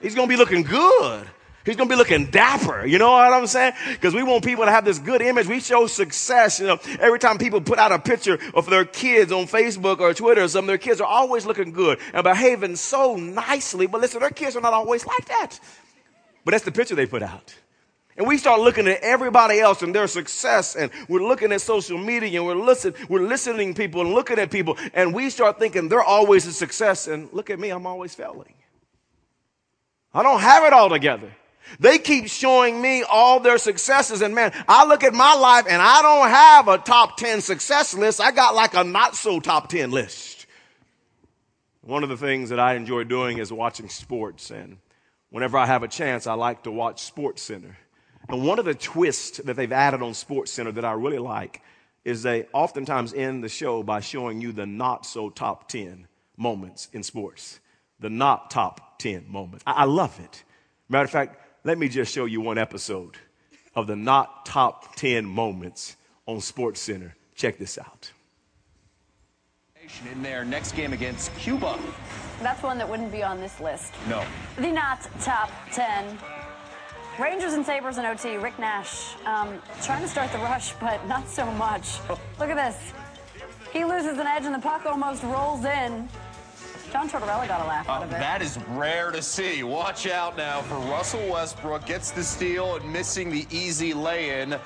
He's 0.00 0.14
going 0.14 0.28
to 0.28 0.32
be 0.32 0.36
looking 0.36 0.62
good. 0.62 1.26
He's 1.64 1.76
going 1.76 1.88
to 1.88 1.92
be 1.92 1.98
looking 1.98 2.30
dapper. 2.30 2.86
You 2.86 2.98
know 2.98 3.10
what 3.10 3.32
I'm 3.32 3.46
saying? 3.46 3.74
Because 3.90 4.14
we 4.14 4.22
want 4.22 4.44
people 4.44 4.64
to 4.64 4.70
have 4.70 4.84
this 4.84 4.98
good 4.98 5.20
image. 5.20 5.46
We 5.46 5.60
show 5.60 5.86
success. 5.86 6.58
You 6.58 6.68
know, 6.68 6.78
every 6.98 7.18
time 7.18 7.36
people 7.36 7.60
put 7.60 7.78
out 7.78 7.92
a 7.92 7.98
picture 7.98 8.38
of 8.54 8.64
their 8.70 8.86
kids 8.86 9.30
on 9.30 9.44
Facebook 9.44 10.00
or 10.00 10.14
Twitter 10.14 10.42
or 10.42 10.48
something, 10.48 10.68
their 10.68 10.78
kids 10.78 11.02
are 11.02 11.06
always 11.06 11.44
looking 11.44 11.72
good 11.72 11.98
and 12.14 12.24
behaving 12.24 12.76
so 12.76 13.16
nicely. 13.16 13.86
But 13.86 14.00
listen, 14.00 14.20
their 14.20 14.30
kids 14.30 14.56
are 14.56 14.62
not 14.62 14.72
always 14.72 15.04
like 15.04 15.26
that. 15.26 15.60
But 16.46 16.52
that's 16.52 16.64
the 16.64 16.72
picture 16.72 16.94
they 16.94 17.06
put 17.06 17.22
out. 17.22 17.54
And 18.20 18.28
we 18.28 18.36
start 18.36 18.60
looking 18.60 18.86
at 18.86 19.00
everybody 19.00 19.60
else 19.60 19.80
and 19.80 19.94
their 19.94 20.06
success, 20.06 20.76
and 20.76 20.90
we're 21.08 21.26
looking 21.26 21.52
at 21.52 21.62
social 21.62 21.96
media 21.96 22.38
and 22.38 22.46
we're 22.46 22.54
listening, 22.54 23.06
we're 23.08 23.26
listening 23.26 23.72
to 23.72 23.82
people 23.82 24.02
and 24.02 24.12
looking 24.12 24.38
at 24.38 24.50
people, 24.50 24.76
and 24.92 25.14
we 25.14 25.30
start 25.30 25.58
thinking 25.58 25.88
they're 25.88 26.02
always 26.02 26.46
a 26.46 26.52
success, 26.52 27.08
and 27.08 27.32
look 27.32 27.48
at 27.48 27.58
me, 27.58 27.70
I'm 27.70 27.86
always 27.86 28.14
failing. 28.14 28.52
I 30.12 30.22
don't 30.22 30.40
have 30.40 30.64
it 30.64 30.74
all 30.74 30.90
together. 30.90 31.32
They 31.78 31.96
keep 31.96 32.28
showing 32.28 32.82
me 32.82 33.04
all 33.04 33.40
their 33.40 33.56
successes, 33.56 34.20
and 34.20 34.34
man, 34.34 34.52
I 34.68 34.84
look 34.84 35.02
at 35.02 35.14
my 35.14 35.34
life 35.36 35.64
and 35.66 35.80
I 35.80 36.02
don't 36.02 36.28
have 36.28 36.68
a 36.68 36.76
top 36.76 37.16
10 37.16 37.40
success 37.40 37.94
list. 37.94 38.20
I 38.20 38.32
got 38.32 38.54
like 38.54 38.74
a 38.74 38.84
not 38.84 39.16
so 39.16 39.40
top 39.40 39.70
10 39.70 39.92
list. 39.92 40.44
One 41.80 42.02
of 42.02 42.10
the 42.10 42.18
things 42.18 42.50
that 42.50 42.60
I 42.60 42.74
enjoy 42.74 43.04
doing 43.04 43.38
is 43.38 43.50
watching 43.50 43.88
sports, 43.88 44.50
and 44.50 44.76
whenever 45.30 45.56
I 45.56 45.64
have 45.64 45.82
a 45.82 45.88
chance, 45.88 46.26
I 46.26 46.34
like 46.34 46.64
to 46.64 46.70
watch 46.70 47.00
Sports 47.00 47.40
Center. 47.40 47.78
And 48.28 48.46
one 48.46 48.58
of 48.58 48.64
the 48.64 48.74
twists 48.74 49.38
that 49.38 49.56
they've 49.56 49.72
added 49.72 50.02
on 50.02 50.14
Sports 50.14 50.52
Center 50.52 50.72
that 50.72 50.84
I 50.84 50.92
really 50.92 51.18
like 51.18 51.62
is 52.04 52.22
they 52.22 52.46
oftentimes 52.52 53.12
end 53.12 53.42
the 53.44 53.48
show 53.48 53.82
by 53.82 54.00
showing 54.00 54.40
you 54.40 54.52
the 54.52 54.66
not 54.66 55.04
so 55.04 55.30
top 55.30 55.68
10 55.68 56.06
moments 56.36 56.88
in 56.92 57.02
sports. 57.02 57.60
The 57.98 58.10
not 58.10 58.50
top 58.50 58.98
10 58.98 59.26
moments. 59.28 59.64
I, 59.66 59.72
I 59.72 59.84
love 59.84 60.18
it. 60.20 60.44
Matter 60.88 61.04
of 61.04 61.10
fact, 61.10 61.36
let 61.64 61.78
me 61.78 61.88
just 61.88 62.12
show 62.12 62.24
you 62.24 62.40
one 62.40 62.58
episode 62.58 63.16
of 63.74 63.86
the 63.86 63.96
not 63.96 64.46
top 64.46 64.96
10 64.96 65.24
moments 65.24 65.96
on 66.26 66.40
Sports 66.40 66.80
Center. 66.80 67.14
Check 67.34 67.58
this 67.58 67.78
out. 67.78 68.10
In 70.12 70.22
their 70.22 70.44
next 70.44 70.72
game 70.72 70.92
against 70.92 71.34
Cuba. 71.36 71.78
That's 72.40 72.62
one 72.62 72.78
that 72.78 72.88
wouldn't 72.88 73.12
be 73.12 73.22
on 73.22 73.40
this 73.40 73.60
list. 73.60 73.92
No. 74.08 74.24
The 74.56 74.70
not 74.70 75.06
top 75.20 75.50
10 75.72 76.18
Rangers 77.20 77.52
and 77.52 77.64
Sabres 77.66 77.98
in 77.98 78.04
OT. 78.06 78.36
Rick 78.36 78.58
Nash 78.58 79.14
um, 79.26 79.60
trying 79.82 80.00
to 80.02 80.08
start 80.08 80.32
the 80.32 80.38
rush, 80.38 80.72
but 80.80 81.06
not 81.06 81.28
so 81.28 81.44
much. 81.52 81.98
Look 82.38 82.48
at 82.50 82.56
this. 82.56 82.92
He 83.72 83.84
loses 83.84 84.18
an 84.18 84.26
edge 84.26 84.44
and 84.46 84.54
the 84.54 84.58
puck 84.58 84.86
almost 84.86 85.22
rolls 85.24 85.64
in. 85.64 86.08
John 86.90 87.08
Tortorella 87.08 87.46
got 87.46 87.60
a 87.60 87.68
laugh 87.68 87.88
out 87.88 88.00
Uh, 88.00 88.04
of 88.06 88.10
it. 88.12 88.18
that 88.18 88.42
is 88.42 88.58
rare 88.70 89.10
to 89.12 89.22
see. 89.22 89.62
Watch 89.62 90.06
out 90.08 90.36
now 90.36 90.60
for 90.62 90.74
Russell 90.90 91.24
Westbrook. 91.30 91.84
Gets 91.86 92.10
the 92.10 92.24
steal 92.24 92.76
and 92.76 92.92
missing 92.92 93.30
the 93.30 93.46
easy 93.50 93.92
lay-in. 93.94 94.56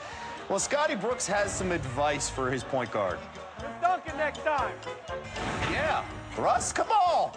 Well, 0.48 0.58
Scotty 0.58 0.94
Brooks 0.94 1.26
has 1.26 1.52
some 1.52 1.72
advice 1.72 2.30
for 2.30 2.50
his 2.50 2.62
point 2.64 2.90
guard. 2.90 3.18
Duncan 3.82 4.16
next 4.16 4.42
time. 4.44 4.72
Yeah. 5.70 6.04
Russ, 6.38 6.72
come 6.72 6.88
on. 6.90 7.32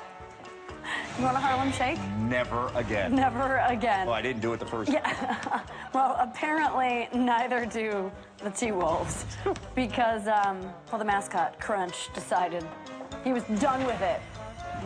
You 1.18 1.24
want 1.24 1.36
a 1.36 1.40
Harlem 1.40 1.72
Shake? 1.72 2.00
Never 2.30 2.72
again. 2.76 3.16
Never 3.16 3.58
again. 3.68 4.06
Well, 4.06 4.16
I 4.16 4.22
didn't 4.22 4.42
do 4.42 4.54
it 4.54 4.60
the 4.60 4.66
first 4.66 4.92
time. 4.92 5.62
Well, 5.94 6.16
apparently 6.20 7.08
neither 7.14 7.66
do 7.66 8.12
the 8.44 8.52
T-Wolves 8.52 9.26
because, 9.74 10.28
um, 10.28 10.62
well, 10.92 11.00
the 11.00 11.06
mascot, 11.06 11.60
Crunch, 11.60 12.14
decided 12.14 12.64
he 13.24 13.34
was 13.34 13.44
done 13.60 13.84
with 13.86 14.00
it. 14.02 14.20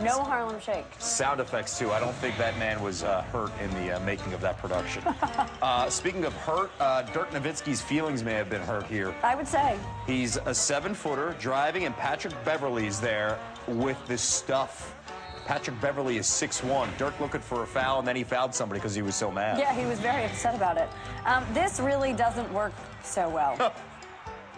No 0.00 0.22
Harlem 0.22 0.58
Shake. 0.58 0.86
Sound 0.98 1.40
effects, 1.40 1.78
too. 1.78 1.90
I 1.90 2.00
don't 2.00 2.14
think 2.14 2.38
that 2.38 2.58
man 2.58 2.80
was 2.82 3.02
uh, 3.02 3.22
hurt 3.24 3.50
in 3.60 3.70
the 3.74 3.96
uh, 3.96 4.00
making 4.00 4.32
of 4.32 4.40
that 4.40 4.56
production. 4.56 5.02
uh, 5.62 5.90
speaking 5.90 6.24
of 6.24 6.32
hurt, 6.34 6.70
uh, 6.80 7.02
Dirk 7.02 7.30
Nowitzki's 7.30 7.82
feelings 7.82 8.24
may 8.24 8.32
have 8.32 8.48
been 8.48 8.62
hurt 8.62 8.86
here. 8.86 9.14
I 9.22 9.34
would 9.34 9.46
say. 9.46 9.78
He's 10.06 10.38
a 10.46 10.54
seven-footer 10.54 11.36
driving, 11.38 11.84
and 11.84 11.94
Patrick 11.96 12.32
Beverley's 12.44 13.00
there 13.00 13.38
with 13.68 13.98
this 14.08 14.22
stuff. 14.22 14.96
Patrick 15.46 15.80
Beverley 15.80 16.16
is 16.18 16.26
6'1". 16.26 16.96
Dirk 16.98 17.18
looking 17.20 17.40
for 17.40 17.62
a 17.62 17.66
foul, 17.66 17.98
and 17.98 18.08
then 18.08 18.16
he 18.16 18.24
fouled 18.24 18.54
somebody 18.54 18.80
because 18.80 18.94
he 18.94 19.02
was 19.02 19.14
so 19.14 19.30
mad. 19.30 19.58
Yeah, 19.58 19.74
he 19.74 19.86
was 19.86 19.98
very 20.00 20.24
upset 20.24 20.54
about 20.54 20.76
it. 20.76 20.88
Um, 21.24 21.44
this 21.52 21.80
really 21.80 22.12
doesn't 22.12 22.52
work 22.52 22.72
so 23.02 23.28
well. 23.28 23.74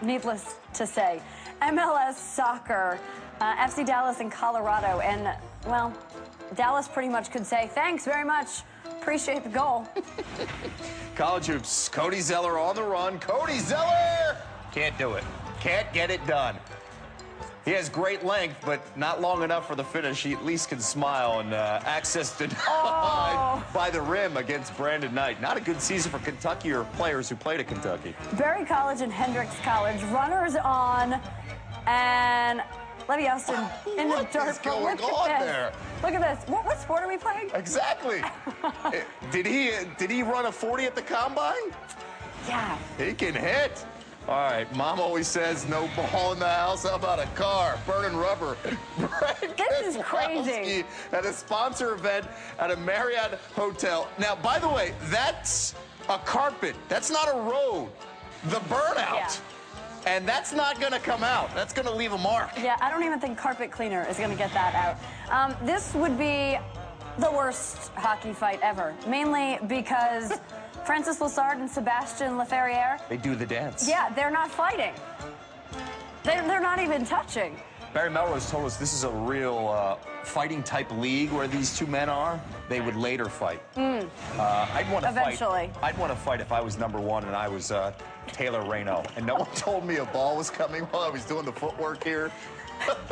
Needless 0.01 0.55
to 0.73 0.85
say. 0.85 1.21
MLS 1.61 2.15
soccer, 2.15 2.99
uh, 3.39 3.55
FC 3.55 3.85
Dallas 3.85 4.19
in 4.19 4.29
Colorado. 4.29 4.99
And, 4.99 5.35
well, 5.65 5.93
Dallas 6.53 6.87
pretty 6.87 7.09
much 7.09 7.31
could 7.31 7.45
say, 7.45 7.69
thanks 7.73 8.05
very 8.05 8.25
much. 8.25 8.63
Appreciate 8.85 9.43
the 9.43 9.49
goal. 9.49 9.87
College 11.15 11.47
hoops. 11.47 11.89
Cody 11.89 12.21
Zeller 12.21 12.59
on 12.59 12.75
the 12.75 12.83
run. 12.83 13.19
Cody 13.19 13.59
Zeller 13.59 14.37
can't 14.71 14.97
do 14.97 15.13
it. 15.13 15.23
Can't 15.59 15.91
get 15.93 16.11
it 16.11 16.25
done. 16.27 16.57
He 17.65 17.71
has 17.71 17.89
great 17.89 18.23
length, 18.23 18.57
but 18.63 18.79
not 18.95 19.21
long 19.21 19.41
enough 19.41 19.67
for 19.67 19.73
the 19.75 19.83
finish. 19.83 20.21
He 20.21 20.33
at 20.33 20.45
least 20.45 20.69
can 20.69 20.79
smile 20.79 21.39
and 21.39 21.51
uh, 21.51 21.79
access 21.83 22.37
denied 22.37 22.55
Oh. 22.67 23.63
by 23.73 23.89
the 23.89 24.01
rim 24.01 24.37
against 24.37 24.77
Brandon 24.77 25.13
Knight. 25.15 25.41
Not 25.41 25.57
a 25.57 25.59
good 25.61 25.81
season 25.81 26.11
for 26.11 26.19
Kentucky 26.19 26.71
or 26.71 26.83
players 26.83 27.27
who 27.27 27.35
played 27.35 27.59
at 27.59 27.67
Kentucky. 27.67 28.15
Berry 28.37 28.65
College 28.65 29.01
and 29.01 29.11
Hendrix 29.11 29.55
College, 29.63 29.99
runners 30.13 30.55
on, 30.55 31.19
and 31.87 32.61
Levy 33.09 33.27
Austin 33.29 33.55
in 33.97 34.09
the 34.09 34.27
dirt. 34.31 34.47
is 34.49 34.57
but 34.59 34.63
going 34.63 34.97
look 34.97 35.13
on 35.13 35.29
at 35.31 35.39
this. 35.39 35.47
there? 35.49 35.71
Look 36.03 36.13
at 36.13 36.21
this. 36.39 36.47
What, 36.49 36.65
what 36.65 36.79
sport 36.79 37.01
are 37.01 37.07
we 37.07 37.17
playing? 37.17 37.49
Exactly. 37.53 38.21
Eh, 38.93 39.01
did 39.31 39.45
he 39.47 39.71
did 39.97 40.11
he 40.11 40.21
run 40.21 40.45
a 40.45 40.51
40 40.51 40.85
at 40.85 40.95
the 40.95 41.01
combine? 41.01 41.53
Yeah. 42.47 42.77
He 42.99 43.13
can 43.13 43.33
hit. 43.33 43.83
All 44.27 44.37
right, 44.37 44.75
mom 44.75 44.99
always 44.99 45.27
says 45.27 45.67
no 45.69 45.87
ball 45.95 46.33
in 46.33 46.39
the 46.39 46.49
house. 46.49 46.83
How 46.83 46.95
about 46.95 47.19
a 47.19 47.27
car? 47.35 47.77
Burning 47.85 48.17
rubber. 48.17 48.57
This 49.57 49.95
is 49.95 50.01
crazy. 50.03 50.83
At 51.11 51.25
a 51.25 51.33
sponsor 51.33 51.93
event 51.93 52.25
at 52.59 52.71
a 52.71 52.77
Marriott 52.77 53.39
hotel. 53.55 54.09
Now, 54.17 54.35
by 54.35 54.57
the 54.57 54.69
way, 54.69 54.93
that's 55.09 55.75
a 56.09 56.17
carpet. 56.19 56.75
That's 56.87 57.11
not 57.11 57.27
a 57.27 57.37
road. 57.37 57.89
The 58.45 58.57
burnout. 58.67 58.95
Yeah. 58.95 59.35
And 60.07 60.27
that's 60.27 60.53
not 60.53 60.79
going 60.79 60.93
to 60.93 60.99
come 60.99 61.23
out. 61.23 61.53
That's 61.53 61.73
going 61.73 61.87
to 61.87 61.93
leave 61.93 62.13
a 62.13 62.17
mark. 62.17 62.51
Yeah, 62.57 62.77
I 62.79 62.89
don't 62.89 63.03
even 63.03 63.19
think 63.19 63.37
carpet 63.37 63.69
cleaner 63.71 64.07
is 64.09 64.17
going 64.17 64.31
to 64.31 64.37
get 64.37 64.53
that 64.53 64.73
out. 64.75 65.51
Um, 65.51 65.55
this 65.65 65.93
would 65.93 66.17
be 66.17 66.57
the 67.19 67.31
worst 67.31 67.91
hockey 67.95 68.33
fight 68.33 68.59
ever, 68.61 68.93
mainly 69.07 69.59
because 69.67 70.39
Francis 70.85 71.19
Lassard 71.19 71.59
and 71.59 71.69
Sebastian 71.69 72.33
Laferriere, 72.37 72.99
They 73.09 73.17
do 73.17 73.35
the 73.35 73.45
dance. 73.45 73.87
yeah, 73.89 74.09
they're 74.13 74.29
not 74.31 74.51
fighting. 74.51 74.93
They're, 76.23 76.45
they're 76.47 76.61
not 76.61 76.79
even 76.79 77.05
touching. 77.05 77.57
Barry 77.93 78.09
Melrose 78.09 78.49
told 78.51 78.65
us 78.65 78.77
this 78.77 78.93
is 78.93 79.03
a 79.03 79.09
real 79.09 79.69
uh, 79.69 79.95
fighting 80.23 80.61
type 80.63 80.91
league 80.97 81.31
where 81.31 81.47
these 81.47 81.77
two 81.77 81.87
men 81.87 82.09
are. 82.09 82.39
They 82.67 82.81
would 82.81 82.95
later 82.95 83.25
fight. 83.29 83.61
Uh, 83.77 84.05
I'd 84.37 84.91
want 84.91 85.05
to 85.05 85.11
fight. 85.11 85.33
Eventually. 85.33 85.71
I'd 85.81 85.97
want 85.97 86.11
to 86.11 86.17
fight 86.17 86.41
if 86.41 86.51
I 86.51 86.61
was 86.61 86.77
number 86.77 86.99
one 86.99 87.23
and 87.23 87.35
I 87.35 87.47
was 87.47 87.71
uh, 87.71 87.93
Taylor 88.27 88.67
Reno, 88.69 89.03
and 89.15 89.25
no 89.25 89.35
one 89.35 89.47
told 89.55 89.85
me 89.85 89.97
a 89.97 90.05
ball 90.05 90.35
was 90.35 90.49
coming 90.49 90.83
while 90.85 91.03
I 91.03 91.09
was 91.09 91.23
doing 91.25 91.45
the 91.45 91.53
footwork 91.53 92.03
here. 92.03 92.31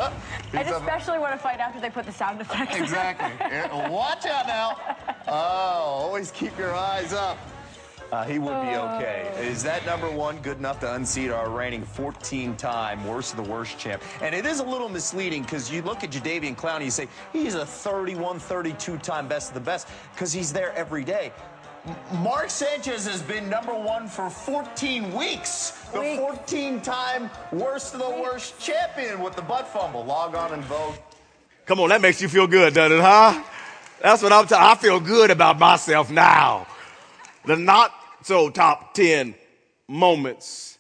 I'd 0.54 0.68
especially 0.68 1.18
want 1.20 1.32
to 1.34 1.38
fight 1.40 1.60
after 1.60 1.80
they 1.80 1.90
put 1.90 2.06
the 2.06 2.12
sound 2.12 2.42
effects. 2.42 2.76
Exactly. 2.76 3.32
Watch 3.90 4.26
out 4.26 4.48
now. 4.48 4.78
Oh, 5.28 5.32
always 5.32 6.30
keep 6.32 6.58
your 6.58 6.76
eyes 6.76 7.14
up. 7.14 7.38
Uh, 8.14 8.24
he 8.26 8.38
would 8.38 8.62
be 8.62 8.76
okay. 8.76 9.34
Is 9.40 9.64
that 9.64 9.88
number 9.88 10.08
one 10.08 10.38
good 10.44 10.60
enough 10.60 10.80
to 10.82 10.94
unseat 10.94 11.32
our 11.32 11.50
reigning 11.50 11.84
14-time 11.84 13.08
worst 13.08 13.34
of 13.34 13.44
the 13.44 13.52
worst 13.52 13.80
champ? 13.80 14.04
And 14.22 14.36
it 14.36 14.46
is 14.46 14.60
a 14.60 14.64
little 14.64 14.88
misleading 14.88 15.42
because 15.42 15.72
you 15.72 15.82
look 15.82 16.04
at 16.04 16.12
Jadeveon 16.12 16.56
Clowney, 16.56 16.86
you 16.86 16.92
say 16.92 17.08
he's 17.34 17.56
a 17.56 17.66
31, 17.66 18.40
32-time 18.40 19.28
best 19.28 19.48
of 19.48 19.56
the 19.56 19.62
best 19.62 19.88
because 20.14 20.32
he's 20.32 20.54
there 20.54 20.72
every 20.74 21.04
day. 21.04 21.34
Mark 22.20 22.52
Sanchez 22.52 23.08
has 23.08 23.24
been 23.24 23.50
number 23.50 23.74
one 23.74 24.08
for 24.08 24.30
14 24.30 25.12
weeks. 25.12 25.72
The 25.92 26.00
Week. 26.00 26.20
14-time 26.20 27.32
worst 27.52 27.96
of 27.96 28.00
the 28.00 28.12
worst 28.12 28.60
champion 28.60 29.22
with 29.22 29.36
the 29.36 29.42
butt 29.42 29.68
fumble. 29.68 30.06
Log 30.06 30.36
on 30.36 30.54
and 30.54 30.64
vote. 30.66 31.00
Come 31.66 31.80
on, 31.80 31.90
that 31.90 32.00
makes 32.02 32.22
you 32.22 32.30
feel 32.30 32.46
good, 32.46 32.76
doesn't 32.76 32.96
it, 32.96 33.02
huh? 33.02 33.42
That's 34.04 34.22
what 34.22 34.32
I'm 34.32 34.46
talking. 34.46 34.68
I 34.68 34.76
feel 34.76 35.00
good 35.00 35.32
about 35.32 35.58
myself 35.58 36.12
now. 36.12 36.68
The 37.46 37.58
not 37.58 37.92
so 38.26 38.50
top 38.50 38.94
10 38.94 39.36
moments. 39.88 40.78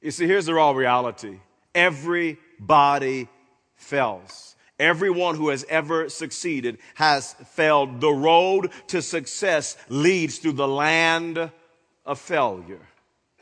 You 0.00 0.10
see, 0.10 0.26
here's 0.26 0.46
the 0.46 0.54
raw 0.54 0.72
reality. 0.72 1.38
Everybody 1.74 3.28
fails. 3.76 4.54
Everyone 4.78 5.36
who 5.36 5.50
has 5.50 5.64
ever 5.68 6.08
succeeded 6.08 6.78
has 6.94 7.34
failed. 7.52 8.00
The 8.00 8.10
road 8.10 8.70
to 8.88 9.00
success 9.02 9.76
leads 9.88 10.38
through 10.38 10.52
the 10.52 10.68
land 10.68 11.50
of 12.04 12.18
failure. 12.18 12.80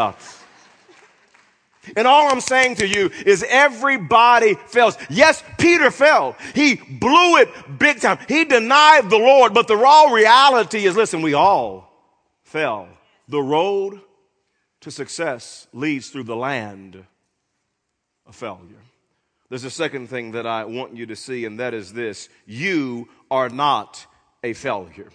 And 1.95 2.07
all 2.07 2.31
I'm 2.31 2.41
saying 2.41 2.75
to 2.75 2.87
you 2.87 3.09
is 3.25 3.43
everybody 3.47 4.53
fails. 4.67 4.97
Yes, 5.09 5.43
Peter 5.57 5.89
fell. 5.89 6.35
He 6.53 6.75
blew 6.75 7.37
it 7.37 7.49
big 7.79 7.99
time. 7.99 8.19
He 8.27 8.45
denied 8.45 9.09
the 9.09 9.17
Lord, 9.17 9.53
but 9.53 9.67
the 9.67 9.75
raw 9.75 10.11
reality 10.11 10.85
is, 10.85 10.95
listen, 10.95 11.23
we 11.23 11.33
all 11.33 11.91
fell. 12.43 12.87
The 13.27 13.41
road 13.41 13.99
to 14.81 14.91
success 14.91 15.67
leads 15.73 16.09
through 16.09 16.25
the 16.25 16.35
land 16.35 17.03
of 18.27 18.35
failure. 18.35 18.83
There's 19.49 19.63
a 19.63 19.71
second 19.71 20.07
thing 20.07 20.31
that 20.31 20.45
I 20.45 20.65
want 20.65 20.95
you 20.95 21.07
to 21.07 21.15
see, 21.15 21.45
and 21.45 21.59
that 21.59 21.73
is 21.73 21.93
this. 21.93 22.29
You 22.45 23.09
are 23.29 23.49
not 23.49 24.05
a 24.43 24.53
failure. 24.53 25.09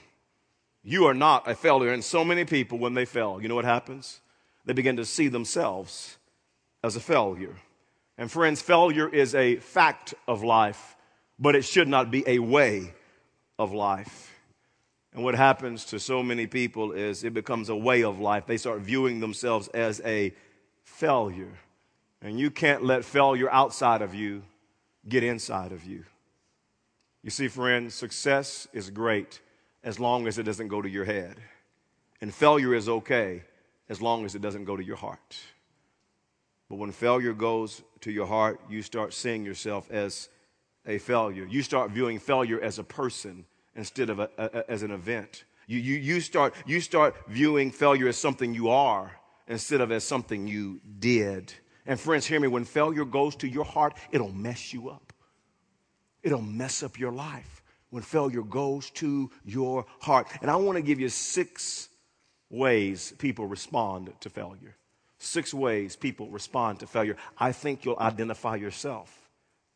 You 0.82 1.06
are 1.06 1.14
not 1.14 1.48
a 1.48 1.54
failure. 1.54 1.92
And 1.92 2.04
so 2.04 2.24
many 2.24 2.44
people, 2.44 2.78
when 2.78 2.94
they 2.94 3.04
fail, 3.04 3.40
you 3.40 3.48
know 3.48 3.54
what 3.54 3.64
happens? 3.64 4.20
They 4.66 4.72
begin 4.72 4.96
to 4.96 5.04
see 5.04 5.28
themselves 5.28 6.18
as 6.82 6.96
a 6.96 7.00
failure. 7.00 7.54
And 8.18 8.30
friends, 8.30 8.60
failure 8.60 9.08
is 9.08 9.34
a 9.34 9.56
fact 9.56 10.14
of 10.26 10.42
life, 10.42 10.96
but 11.38 11.54
it 11.54 11.62
should 11.62 11.88
not 11.88 12.10
be 12.10 12.24
a 12.26 12.40
way 12.40 12.92
of 13.58 13.72
life. 13.72 14.32
And 15.14 15.24
what 15.24 15.34
happens 15.34 15.86
to 15.86 15.98
so 15.98 16.22
many 16.22 16.46
people 16.46 16.92
is 16.92 17.24
it 17.24 17.32
becomes 17.32 17.68
a 17.68 17.76
way 17.76 18.02
of 18.02 18.20
life. 18.20 18.46
They 18.46 18.56
start 18.56 18.80
viewing 18.80 19.20
themselves 19.20 19.68
as 19.68 20.02
a 20.04 20.34
failure. 20.82 21.52
And 22.20 22.38
you 22.38 22.50
can't 22.50 22.84
let 22.84 23.04
failure 23.04 23.50
outside 23.50 24.02
of 24.02 24.14
you 24.14 24.42
get 25.08 25.22
inside 25.22 25.72
of 25.72 25.84
you. 25.84 26.04
You 27.22 27.30
see, 27.30 27.48
friends, 27.48 27.94
success 27.94 28.66
is 28.72 28.90
great 28.90 29.40
as 29.84 30.00
long 30.00 30.26
as 30.26 30.38
it 30.38 30.42
doesn't 30.42 30.68
go 30.68 30.82
to 30.82 30.88
your 30.88 31.04
head. 31.04 31.36
And 32.20 32.34
failure 32.34 32.74
is 32.74 32.88
okay 32.88 33.42
as 33.88 34.02
long 34.02 34.24
as 34.24 34.34
it 34.34 34.42
doesn't 34.42 34.64
go 34.64 34.76
to 34.76 34.84
your 34.84 34.96
heart. 34.96 35.36
But 36.68 36.76
when 36.76 36.90
failure 36.92 37.32
goes 37.32 37.82
to 38.00 38.10
your 38.10 38.26
heart, 38.26 38.60
you 38.68 38.82
start 38.82 39.14
seeing 39.14 39.44
yourself 39.44 39.90
as 39.90 40.28
a 40.86 40.98
failure. 40.98 41.46
You 41.48 41.62
start 41.62 41.90
viewing 41.90 42.18
failure 42.18 42.60
as 42.60 42.78
a 42.78 42.84
person 42.84 43.44
instead 43.74 44.10
of 44.10 44.18
a, 44.18 44.30
a, 44.38 44.70
as 44.70 44.82
an 44.82 44.90
event. 44.90 45.44
You, 45.66 45.78
you, 45.78 45.96
you, 45.96 46.20
start, 46.20 46.54
you 46.66 46.80
start 46.80 47.16
viewing 47.28 47.70
failure 47.70 48.08
as 48.08 48.16
something 48.16 48.54
you 48.54 48.68
are 48.70 49.12
instead 49.48 49.80
of 49.80 49.92
as 49.92 50.04
something 50.04 50.46
you 50.46 50.80
did. 50.98 51.52
And 51.86 51.98
friends, 51.98 52.26
hear 52.26 52.40
me, 52.40 52.48
when 52.48 52.64
failure 52.64 53.04
goes 53.04 53.36
to 53.36 53.48
your 53.48 53.64
heart, 53.64 53.96
it'll 54.10 54.32
mess 54.32 54.72
you 54.72 54.88
up. 54.90 55.12
It'll 56.22 56.42
mess 56.42 56.82
up 56.82 56.98
your 56.98 57.12
life 57.12 57.62
when 57.90 58.02
failure 58.02 58.42
goes 58.42 58.90
to 58.90 59.30
your 59.44 59.86
heart. 60.00 60.26
And 60.40 60.50
I 60.50 60.56
want 60.56 60.76
to 60.76 60.82
give 60.82 60.98
you 60.98 61.08
six 61.08 61.88
ways 62.50 63.12
people 63.18 63.46
respond 63.46 64.12
to 64.20 64.30
failure. 64.30 64.76
Six 65.18 65.54
ways 65.54 65.96
people 65.96 66.28
respond 66.28 66.80
to 66.80 66.86
failure. 66.86 67.16
I 67.38 67.52
think 67.52 67.84
you'll 67.84 67.98
identify 67.98 68.56
yourself 68.56 69.28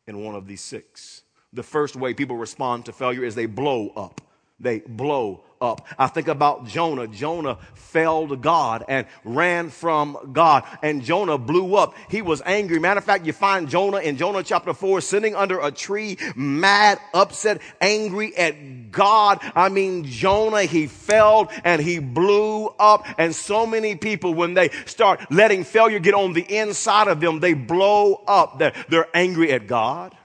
in 0.07 0.23
one 0.23 0.35
of 0.35 0.47
these 0.47 0.61
six. 0.61 1.23
The 1.53 1.63
first 1.63 1.95
way 1.95 2.13
people 2.13 2.37
respond 2.37 2.85
to 2.85 2.93
failure 2.93 3.23
is 3.23 3.35
they 3.35 3.45
blow 3.45 3.89
up. 3.89 4.21
They 4.61 4.79
blow 4.79 5.43
up. 5.61 5.87
I 5.97 6.07
think 6.07 6.27
about 6.27 6.67
Jonah. 6.67 7.07
Jonah 7.07 7.57
fell 7.75 8.27
to 8.27 8.35
God 8.35 8.83
and 8.87 9.05
ran 9.23 9.69
from 9.69 10.31
God, 10.33 10.63
and 10.81 11.03
Jonah 11.03 11.37
blew 11.37 11.75
up. 11.75 11.93
He 12.09 12.21
was 12.21 12.41
angry. 12.45 12.79
Matter 12.79 12.97
of 12.97 13.03
fact, 13.03 13.25
you 13.25 13.33
find 13.33 13.69
Jonah 13.69 13.99
in 13.99 14.17
Jonah 14.17 14.43
chapter 14.43 14.73
4 14.73 15.01
sitting 15.01 15.35
under 15.35 15.59
a 15.59 15.71
tree, 15.71 16.17
mad, 16.35 16.99
upset, 17.13 17.61
angry 17.79 18.35
at 18.35 18.91
God. 18.91 19.39
I 19.55 19.69
mean, 19.69 20.05
Jonah, 20.05 20.63
he 20.63 20.87
fell 20.87 21.51
and 21.63 21.81
he 21.81 21.99
blew 21.99 22.67
up. 22.79 23.05
And 23.17 23.35
so 23.35 23.65
many 23.65 23.95
people, 23.95 24.33
when 24.33 24.53
they 24.55 24.69
start 24.85 25.31
letting 25.31 25.63
failure 25.63 25.99
get 25.99 26.13
on 26.13 26.33
the 26.33 26.41
inside 26.41 27.07
of 27.07 27.19
them, 27.19 27.39
they 27.39 27.53
blow 27.53 28.23
up. 28.27 28.57
They're, 28.57 28.73
they're 28.89 29.07
angry 29.13 29.51
at 29.51 29.67
God, 29.67 30.15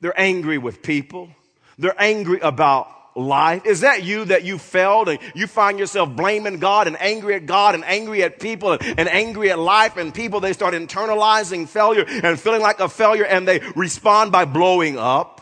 they're 0.00 0.18
angry 0.18 0.58
with 0.58 0.82
people, 0.82 1.30
they're 1.78 2.00
angry 2.00 2.40
about 2.40 3.01
life? 3.14 3.66
Is 3.66 3.80
that 3.80 4.02
you 4.02 4.24
that 4.26 4.44
you 4.44 4.58
failed 4.58 5.08
and 5.08 5.18
you 5.34 5.46
find 5.46 5.78
yourself 5.78 6.10
blaming 6.10 6.58
God 6.58 6.86
and 6.86 7.00
angry 7.00 7.34
at 7.34 7.46
God 7.46 7.74
and 7.74 7.84
angry 7.84 8.22
at 8.22 8.40
people 8.40 8.72
and, 8.72 8.82
and 8.82 9.08
angry 9.08 9.50
at 9.50 9.58
life 9.58 9.96
and 9.96 10.14
people? 10.14 10.40
They 10.40 10.52
start 10.52 10.74
internalizing 10.74 11.68
failure 11.68 12.04
and 12.06 12.38
feeling 12.38 12.62
like 12.62 12.80
a 12.80 12.88
failure 12.88 13.24
and 13.24 13.46
they 13.46 13.60
respond 13.76 14.32
by 14.32 14.44
blowing 14.44 14.98
up. 14.98 15.40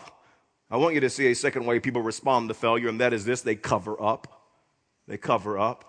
I 0.70 0.76
want 0.76 0.94
you 0.94 1.00
to 1.00 1.11
see 1.11 1.26
a 1.28 1.35
second 1.35 1.66
way 1.66 1.80
people 1.80 2.00
respond 2.00 2.48
to 2.48 2.54
failure, 2.54 2.88
and 2.88 3.00
that 3.00 3.12
is 3.12 3.24
this 3.24 3.42
they 3.42 3.56
cover 3.56 4.00
up. 4.00 4.28
They 5.09 5.16
cover 5.16 5.59
up. 5.59 5.85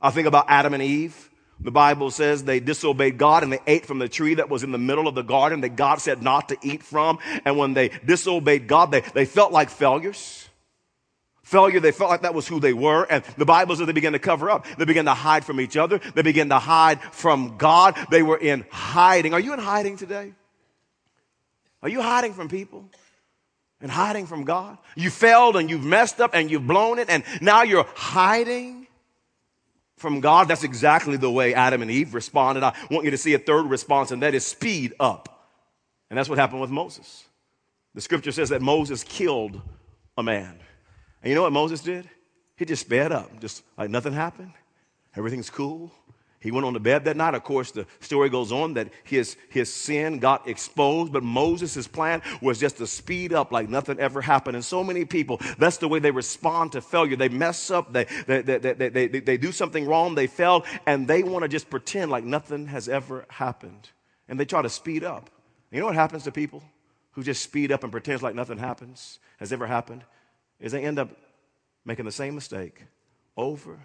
I 0.00 0.10
think 0.10 0.26
about 0.26 0.46
Adam 0.48 0.72
and 0.72 0.82
Eve. 0.82 1.30
The 1.60 1.70
Bible 1.70 2.10
says 2.10 2.42
they 2.42 2.58
disobeyed 2.58 3.18
God 3.18 3.44
and 3.44 3.52
they 3.52 3.60
ate 3.66 3.86
from 3.86 4.00
the 4.00 4.08
tree 4.08 4.34
that 4.34 4.48
was 4.48 4.64
in 4.64 4.72
the 4.72 4.78
middle 4.78 5.06
of 5.06 5.14
the 5.14 5.22
garden 5.22 5.60
that 5.60 5.76
God 5.76 6.00
said 6.00 6.22
not 6.22 6.48
to 6.48 6.56
eat 6.62 6.82
from. 6.82 7.18
And 7.44 7.56
when 7.56 7.74
they 7.74 7.90
disobeyed 8.04 8.66
God, 8.66 8.90
they, 8.90 9.00
they 9.00 9.26
felt 9.26 9.52
like 9.52 9.70
failures 9.70 10.48
failure, 11.52 11.80
they 11.80 11.92
felt 11.92 12.10
like 12.10 12.22
that 12.22 12.34
was 12.34 12.48
who 12.48 12.58
they 12.58 12.72
were. 12.72 13.04
And 13.04 13.22
the 13.36 13.44
Bible 13.44 13.76
says 13.76 13.86
they 13.86 13.92
began 13.92 14.14
to 14.14 14.18
cover 14.18 14.50
up. 14.50 14.66
They 14.78 14.86
began 14.86 15.04
to 15.04 15.14
hide 15.14 15.44
from 15.44 15.60
each 15.60 15.76
other. 15.76 16.00
They 16.14 16.22
began 16.22 16.48
to 16.48 16.58
hide 16.58 17.00
from 17.12 17.58
God. 17.58 17.96
They 18.10 18.22
were 18.22 18.38
in 18.38 18.64
hiding. 18.70 19.34
Are 19.34 19.40
you 19.40 19.52
in 19.52 19.58
hiding 19.58 19.98
today? 19.98 20.32
Are 21.82 21.88
you 21.88 22.00
hiding 22.00 22.32
from 22.32 22.48
people? 22.48 22.88
And 23.82 23.90
hiding 23.90 24.26
from 24.26 24.44
God? 24.44 24.78
You 24.96 25.10
failed 25.10 25.56
and 25.56 25.68
you've 25.68 25.84
messed 25.84 26.20
up 26.20 26.30
and 26.34 26.50
you've 26.50 26.66
blown 26.66 26.98
it 26.98 27.10
and 27.10 27.22
now 27.40 27.62
you're 27.62 27.86
hiding 27.94 28.86
from 29.96 30.20
God. 30.20 30.48
That's 30.48 30.64
exactly 30.64 31.16
the 31.16 31.30
way 31.30 31.52
Adam 31.52 31.82
and 31.82 31.90
Eve 31.90 32.14
responded. 32.14 32.62
I 32.62 32.74
want 32.90 33.04
you 33.04 33.10
to 33.10 33.18
see 33.18 33.34
a 33.34 33.38
third 33.38 33.66
response 33.66 34.10
and 34.10 34.22
that 34.22 34.34
is 34.34 34.46
speed 34.46 34.94
up. 34.98 35.50
And 36.08 36.18
that's 36.18 36.28
what 36.28 36.38
happened 36.38 36.60
with 36.60 36.70
Moses. 36.70 37.24
The 37.94 38.00
scripture 38.00 38.32
says 38.32 38.48
that 38.50 38.62
Moses 38.62 39.04
killed 39.04 39.60
a 40.16 40.22
man. 40.22 40.58
And 41.22 41.30
you 41.30 41.34
know 41.34 41.42
what 41.42 41.52
Moses 41.52 41.80
did? 41.80 42.08
He 42.56 42.64
just 42.64 42.82
sped 42.86 43.12
up, 43.12 43.40
just 43.40 43.62
like 43.78 43.90
nothing 43.90 44.12
happened. 44.12 44.52
Everything's 45.16 45.50
cool. 45.50 45.92
He 46.42 46.50
went 46.50 46.66
on 46.66 46.74
to 46.74 46.80
bed 46.80 47.04
that 47.04 47.16
night. 47.16 47.34
Of 47.34 47.44
course, 47.44 47.70
the 47.70 47.86
story 48.00 48.28
goes 48.28 48.50
on 48.50 48.74
that 48.74 48.88
his, 49.04 49.36
his 49.48 49.72
sin 49.72 50.18
got 50.18 50.48
exposed, 50.48 51.12
but 51.12 51.22
Moses' 51.22 51.86
plan 51.86 52.20
was 52.40 52.58
just 52.58 52.78
to 52.78 52.86
speed 52.88 53.32
up 53.32 53.52
like 53.52 53.68
nothing 53.68 54.00
ever 54.00 54.20
happened. 54.20 54.56
And 54.56 54.64
so 54.64 54.82
many 54.82 55.04
people, 55.04 55.40
that's 55.58 55.76
the 55.76 55.86
way 55.86 56.00
they 56.00 56.10
respond 56.10 56.72
to 56.72 56.80
failure. 56.80 57.14
They 57.14 57.28
mess 57.28 57.70
up, 57.70 57.92
they, 57.92 58.06
they, 58.26 58.42
they, 58.42 58.58
they, 58.58 58.88
they, 58.88 59.06
they, 59.06 59.36
do 59.36 59.52
something 59.52 59.86
wrong, 59.86 60.16
they 60.16 60.26
fail, 60.26 60.64
and 60.84 61.06
they 61.06 61.22
want 61.22 61.44
to 61.44 61.48
just 61.48 61.70
pretend 61.70 62.10
like 62.10 62.24
nothing 62.24 62.66
has 62.66 62.88
ever 62.88 63.24
happened. 63.28 63.90
And 64.28 64.38
they 64.38 64.44
try 64.44 64.62
to 64.62 64.70
speed 64.70 65.04
up. 65.04 65.30
You 65.70 65.78
know 65.78 65.86
what 65.86 65.94
happens 65.94 66.24
to 66.24 66.32
people 66.32 66.60
who 67.12 67.22
just 67.22 67.42
speed 67.42 67.70
up 67.70 67.84
and 67.84 67.92
pretend 67.92 68.20
like 68.20 68.34
nothing 68.34 68.58
happens, 68.58 69.20
has 69.38 69.52
ever 69.52 69.68
happened? 69.68 70.02
Is 70.62 70.72
they 70.72 70.82
end 70.82 70.98
up 70.98 71.10
making 71.84 72.06
the 72.06 72.12
same 72.12 72.34
mistake 72.34 72.84
over. 73.36 73.78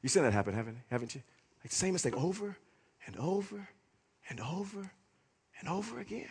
You've 0.00 0.12
seen 0.12 0.22
that 0.22 0.32
happen, 0.32 0.54
haven't, 0.54 0.78
haven't 0.90 1.14
you? 1.14 1.22
Like 1.62 1.70
the 1.70 1.76
same 1.76 1.92
mistake 1.92 2.16
over 2.16 2.56
and 3.06 3.16
over 3.18 3.68
and 4.30 4.40
over 4.40 4.90
and 5.60 5.68
over 5.68 6.00
again. 6.00 6.28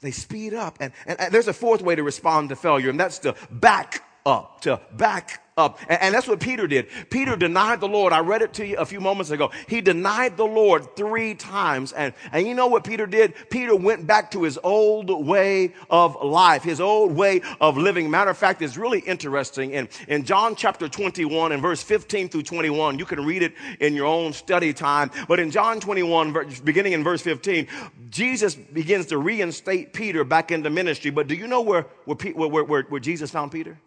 They 0.00 0.12
speed 0.12 0.54
up. 0.54 0.76
And, 0.80 0.92
and, 1.06 1.20
and 1.20 1.34
there's 1.34 1.48
a 1.48 1.52
fourth 1.52 1.82
way 1.82 1.94
to 1.94 2.02
respond 2.02 2.48
to 2.48 2.56
failure, 2.56 2.90
and 2.90 2.98
that's 2.98 3.18
to 3.20 3.34
back 3.50 4.04
up, 4.24 4.60
to 4.62 4.80
back 4.92 5.42
up. 5.56 5.78
And, 5.88 6.12
that's 6.12 6.26
what 6.26 6.40
Peter 6.40 6.66
did. 6.66 6.88
Peter 7.10 7.36
denied 7.36 7.80
the 7.80 7.86
Lord. 7.86 8.12
I 8.12 8.18
read 8.18 8.42
it 8.42 8.54
to 8.54 8.66
you 8.66 8.76
a 8.76 8.84
few 8.84 9.00
moments 9.00 9.30
ago. 9.30 9.52
He 9.68 9.80
denied 9.80 10.36
the 10.36 10.44
Lord 10.44 10.96
three 10.96 11.34
times. 11.34 11.92
And, 11.92 12.12
and 12.32 12.44
you 12.44 12.54
know 12.54 12.66
what 12.66 12.82
Peter 12.82 13.06
did? 13.06 13.34
Peter 13.50 13.76
went 13.76 14.04
back 14.04 14.32
to 14.32 14.42
his 14.42 14.58
old 14.64 15.10
way 15.24 15.72
of 15.88 16.16
life, 16.20 16.64
his 16.64 16.80
old 16.80 17.12
way 17.12 17.40
of 17.60 17.76
living. 17.76 18.10
Matter 18.10 18.30
of 18.30 18.38
fact, 18.38 18.62
it's 18.62 18.76
really 18.76 18.98
interesting. 18.98 19.70
In, 19.70 19.88
in 20.08 20.24
John 20.24 20.56
chapter 20.56 20.88
21 20.88 21.52
and 21.52 21.62
verse 21.62 21.82
15 21.84 22.30
through 22.30 22.42
21, 22.42 22.98
you 22.98 23.04
can 23.04 23.24
read 23.24 23.44
it 23.44 23.54
in 23.78 23.94
your 23.94 24.06
own 24.06 24.32
study 24.32 24.72
time. 24.72 25.12
But 25.28 25.38
in 25.38 25.52
John 25.52 25.78
21, 25.78 26.62
beginning 26.64 26.94
in 26.94 27.04
verse 27.04 27.22
15, 27.22 27.68
Jesus 28.10 28.56
begins 28.56 29.06
to 29.06 29.18
reinstate 29.18 29.92
Peter 29.92 30.24
back 30.24 30.50
into 30.50 30.68
ministry. 30.68 31.12
But 31.12 31.28
do 31.28 31.36
you 31.36 31.46
know 31.46 31.60
where, 31.60 31.86
where, 32.06 32.16
where, 32.34 32.64
where, 32.64 32.82
where 32.82 33.00
Jesus 33.00 33.30
found 33.30 33.52
Peter? 33.52 33.78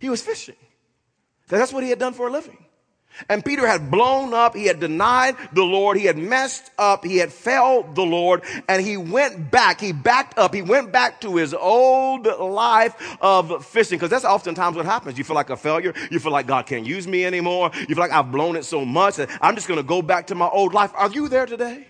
He 0.00 0.08
was 0.08 0.22
fishing. 0.22 0.56
That's 1.58 1.72
what 1.72 1.82
he 1.82 1.90
had 1.90 1.98
done 1.98 2.14
for 2.14 2.28
a 2.28 2.30
living. 2.30 2.58
And 3.28 3.44
Peter 3.44 3.66
had 3.66 3.90
blown 3.90 4.32
up. 4.32 4.54
He 4.56 4.66
had 4.66 4.80
denied 4.80 5.36
the 5.52 5.62
Lord. 5.62 5.96
He 5.96 6.06
had 6.06 6.16
messed 6.16 6.70
up. 6.78 7.04
He 7.04 7.18
had 7.18 7.32
failed 7.32 7.94
the 7.94 8.02
Lord 8.02 8.42
and 8.68 8.84
he 8.84 8.96
went 8.96 9.50
back. 9.50 9.80
He 9.80 9.92
backed 9.92 10.38
up. 10.38 10.54
He 10.54 10.62
went 10.62 10.92
back 10.92 11.20
to 11.20 11.36
his 11.36 11.52
old 11.52 12.26
life 12.26 12.94
of 13.20 13.64
fishing. 13.66 13.98
Cause 13.98 14.10
that's 14.10 14.24
oftentimes 14.24 14.76
what 14.76 14.86
happens. 14.86 15.18
You 15.18 15.24
feel 15.24 15.36
like 15.36 15.50
a 15.50 15.56
failure. 15.56 15.92
You 16.10 16.18
feel 16.18 16.32
like 16.32 16.46
God 16.46 16.66
can't 16.66 16.86
use 16.86 17.06
me 17.06 17.24
anymore. 17.24 17.70
You 17.74 17.94
feel 17.94 17.98
like 17.98 18.12
I've 18.12 18.32
blown 18.32 18.56
it 18.56 18.64
so 18.64 18.84
much 18.84 19.16
that 19.16 19.30
I'm 19.40 19.54
just 19.54 19.68
going 19.68 19.78
to 19.78 19.84
go 19.84 20.00
back 20.00 20.28
to 20.28 20.34
my 20.34 20.48
old 20.48 20.72
life. 20.72 20.92
Are 20.94 21.10
you 21.10 21.28
there 21.28 21.46
today? 21.46 21.86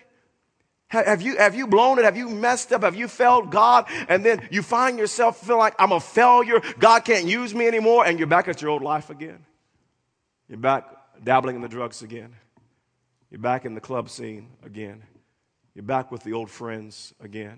Have 0.89 1.23
you, 1.23 1.39
have 1.39 1.55
you 1.55 1.67
blown 1.67 1.99
it? 1.99 2.05
Have 2.05 2.19
you 2.19 2.29
messed 2.29 2.71
up? 2.71 2.83
Have 2.83 2.97
you 2.97 3.09
failed 3.09 3.51
God? 3.51 3.87
And 4.11 4.23
then 4.23 4.47
you 4.51 4.61
find 4.61 4.99
yourself 4.99 5.41
feeling 5.41 5.61
like 5.61 5.75
I'm 5.79 5.91
a 5.91 6.01
failure. 6.01 6.61
God 6.79 7.07
can't 7.07 7.25
use 7.25 7.55
me 7.55 7.67
anymore. 7.67 8.05
And 8.05 8.19
you're 8.19 8.29
back 8.29 8.47
at 8.47 8.61
your 8.61 8.73
old 8.73 8.83
life 8.83 9.09
again. 9.09 9.39
You're 10.53 10.61
back 10.61 10.85
dabbling 11.25 11.57
in 11.57 11.63
the 11.63 11.69
drugs 11.69 12.03
again. 12.03 12.37
You're 13.31 13.41
back 13.41 13.65
in 13.65 13.75
the 13.75 13.81
club 13.81 14.11
scene 14.11 14.51
again. 14.63 15.03
You're 15.75 15.83
back 15.83 16.13
with 16.13 16.25
the 16.25 16.35
old 16.35 16.51
friends 16.51 17.15
again. 17.21 17.57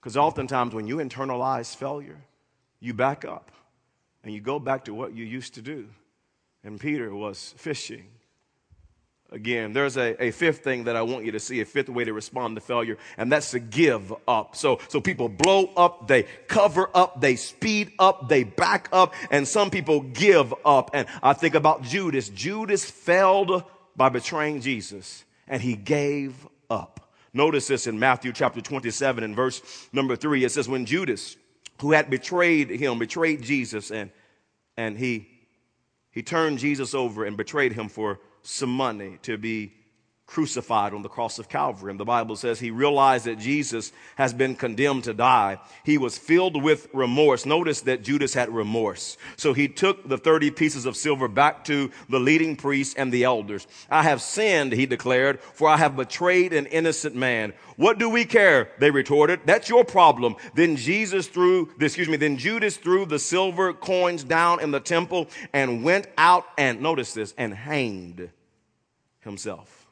Because 0.00 0.16
oftentimes 0.16 0.72
when 0.72 0.86
you 0.86 0.96
internalize 0.96 1.76
failure, 1.76 2.16
you 2.80 2.94
back 2.94 3.26
up 3.26 3.50
and 4.24 4.32
you 4.32 4.40
go 4.40 4.58
back 4.58 4.86
to 4.86 4.94
what 4.94 5.14
you 5.14 5.26
used 5.26 5.52
to 5.56 5.60
do. 5.60 5.86
And 6.64 6.80
Peter 6.80 7.14
was 7.14 7.52
fishing 7.58 8.06
again. 9.30 9.72
There's 9.72 9.96
a, 9.96 10.22
a 10.22 10.30
fifth 10.30 10.64
thing 10.64 10.84
that 10.84 10.96
I 10.96 11.02
want 11.02 11.24
you 11.24 11.32
to 11.32 11.40
see, 11.40 11.60
a 11.60 11.64
fifth 11.64 11.88
way 11.88 12.04
to 12.04 12.12
respond 12.12 12.56
to 12.56 12.60
failure, 12.60 12.96
and 13.16 13.30
that's 13.30 13.50
to 13.52 13.58
give 13.58 14.12
up. 14.26 14.56
So, 14.56 14.80
so 14.88 15.00
people 15.00 15.28
blow 15.28 15.66
up, 15.76 16.08
they 16.08 16.24
cover 16.46 16.90
up, 16.94 17.20
they 17.20 17.36
speed 17.36 17.92
up, 17.98 18.28
they 18.28 18.44
back 18.44 18.88
up, 18.92 19.14
and 19.30 19.46
some 19.46 19.70
people 19.70 20.00
give 20.00 20.54
up. 20.64 20.90
And 20.94 21.06
I 21.22 21.32
think 21.32 21.54
about 21.54 21.82
Judas. 21.82 22.28
Judas 22.28 22.88
failed 22.88 23.64
by 23.96 24.08
betraying 24.08 24.60
Jesus, 24.60 25.24
and 25.46 25.60
he 25.60 25.76
gave 25.76 26.46
up. 26.70 27.12
Notice 27.34 27.66
this 27.66 27.86
in 27.86 27.98
Matthew 27.98 28.32
chapter 28.32 28.60
27 28.60 29.22
and 29.22 29.36
verse 29.36 29.88
number 29.92 30.16
three. 30.16 30.44
It 30.44 30.50
says, 30.50 30.68
when 30.68 30.86
Judas, 30.86 31.36
who 31.80 31.92
had 31.92 32.08
betrayed 32.08 32.70
him, 32.70 32.98
betrayed 32.98 33.42
Jesus, 33.42 33.90
and, 33.90 34.10
and 34.76 34.96
he, 34.96 35.28
he 36.10 36.22
turned 36.22 36.58
Jesus 36.58 36.94
over 36.94 37.24
and 37.24 37.36
betrayed 37.36 37.74
him 37.74 37.88
for 37.88 38.18
some 38.42 38.70
money 38.70 39.18
to 39.22 39.36
be 39.36 39.72
crucified 40.28 40.92
on 40.92 41.00
the 41.02 41.08
cross 41.08 41.38
of 41.38 41.48
Calvary. 41.48 41.90
And 41.90 41.98
the 41.98 42.04
Bible 42.04 42.36
says 42.36 42.60
he 42.60 42.70
realized 42.70 43.24
that 43.24 43.38
Jesus 43.38 43.92
has 44.16 44.34
been 44.34 44.54
condemned 44.54 45.04
to 45.04 45.14
die. 45.14 45.58
He 45.84 45.96
was 45.96 46.18
filled 46.18 46.62
with 46.62 46.86
remorse. 46.92 47.46
Notice 47.46 47.80
that 47.82 48.02
Judas 48.02 48.34
had 48.34 48.54
remorse. 48.54 49.16
So 49.36 49.54
he 49.54 49.68
took 49.68 50.06
the 50.06 50.18
30 50.18 50.50
pieces 50.50 50.84
of 50.84 50.96
silver 50.96 51.28
back 51.28 51.64
to 51.64 51.90
the 52.10 52.20
leading 52.20 52.56
priests 52.56 52.94
and 52.94 53.10
the 53.10 53.24
elders. 53.24 53.66
I 53.90 54.02
have 54.02 54.20
sinned, 54.20 54.72
he 54.72 54.84
declared, 54.84 55.40
for 55.40 55.66
I 55.66 55.78
have 55.78 55.96
betrayed 55.96 56.52
an 56.52 56.66
innocent 56.66 57.16
man. 57.16 57.54
What 57.76 57.98
do 57.98 58.10
we 58.10 58.26
care? 58.26 58.70
They 58.78 58.90
retorted. 58.90 59.40
That's 59.46 59.70
your 59.70 59.84
problem. 59.84 60.36
Then 60.54 60.76
Jesus 60.76 61.26
threw, 61.26 61.70
excuse 61.80 62.08
me, 62.08 62.18
then 62.18 62.36
Judas 62.36 62.76
threw 62.76 63.06
the 63.06 63.18
silver 63.18 63.72
coins 63.72 64.24
down 64.24 64.60
in 64.60 64.72
the 64.72 64.80
temple 64.80 65.28
and 65.54 65.82
went 65.82 66.06
out 66.18 66.44
and, 66.58 66.82
notice 66.82 67.14
this, 67.14 67.32
and 67.38 67.54
hanged 67.54 68.30
himself. 69.20 69.87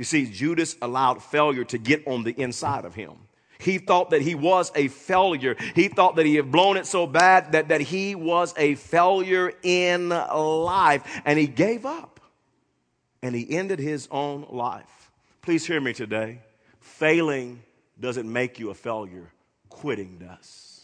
You 0.00 0.04
see, 0.04 0.24
Judas 0.24 0.76
allowed 0.80 1.22
failure 1.22 1.64
to 1.64 1.76
get 1.76 2.06
on 2.06 2.22
the 2.22 2.30
inside 2.30 2.86
of 2.86 2.94
him. 2.94 3.18
He 3.58 3.76
thought 3.76 4.08
that 4.12 4.22
he 4.22 4.34
was 4.34 4.72
a 4.74 4.88
failure. 4.88 5.56
He 5.74 5.88
thought 5.88 6.16
that 6.16 6.24
he 6.24 6.36
had 6.36 6.50
blown 6.50 6.78
it 6.78 6.86
so 6.86 7.06
bad 7.06 7.52
that, 7.52 7.68
that 7.68 7.82
he 7.82 8.14
was 8.14 8.54
a 8.56 8.76
failure 8.76 9.52
in 9.62 10.08
life. 10.08 11.20
And 11.26 11.38
he 11.38 11.46
gave 11.46 11.84
up. 11.84 12.18
And 13.20 13.34
he 13.34 13.54
ended 13.54 13.78
his 13.78 14.08
own 14.10 14.46
life. 14.48 15.10
Please 15.42 15.66
hear 15.66 15.82
me 15.82 15.92
today. 15.92 16.38
Failing 16.80 17.62
doesn't 18.00 18.32
make 18.32 18.58
you 18.58 18.70
a 18.70 18.74
failure, 18.74 19.30
quitting 19.68 20.16
does. 20.16 20.82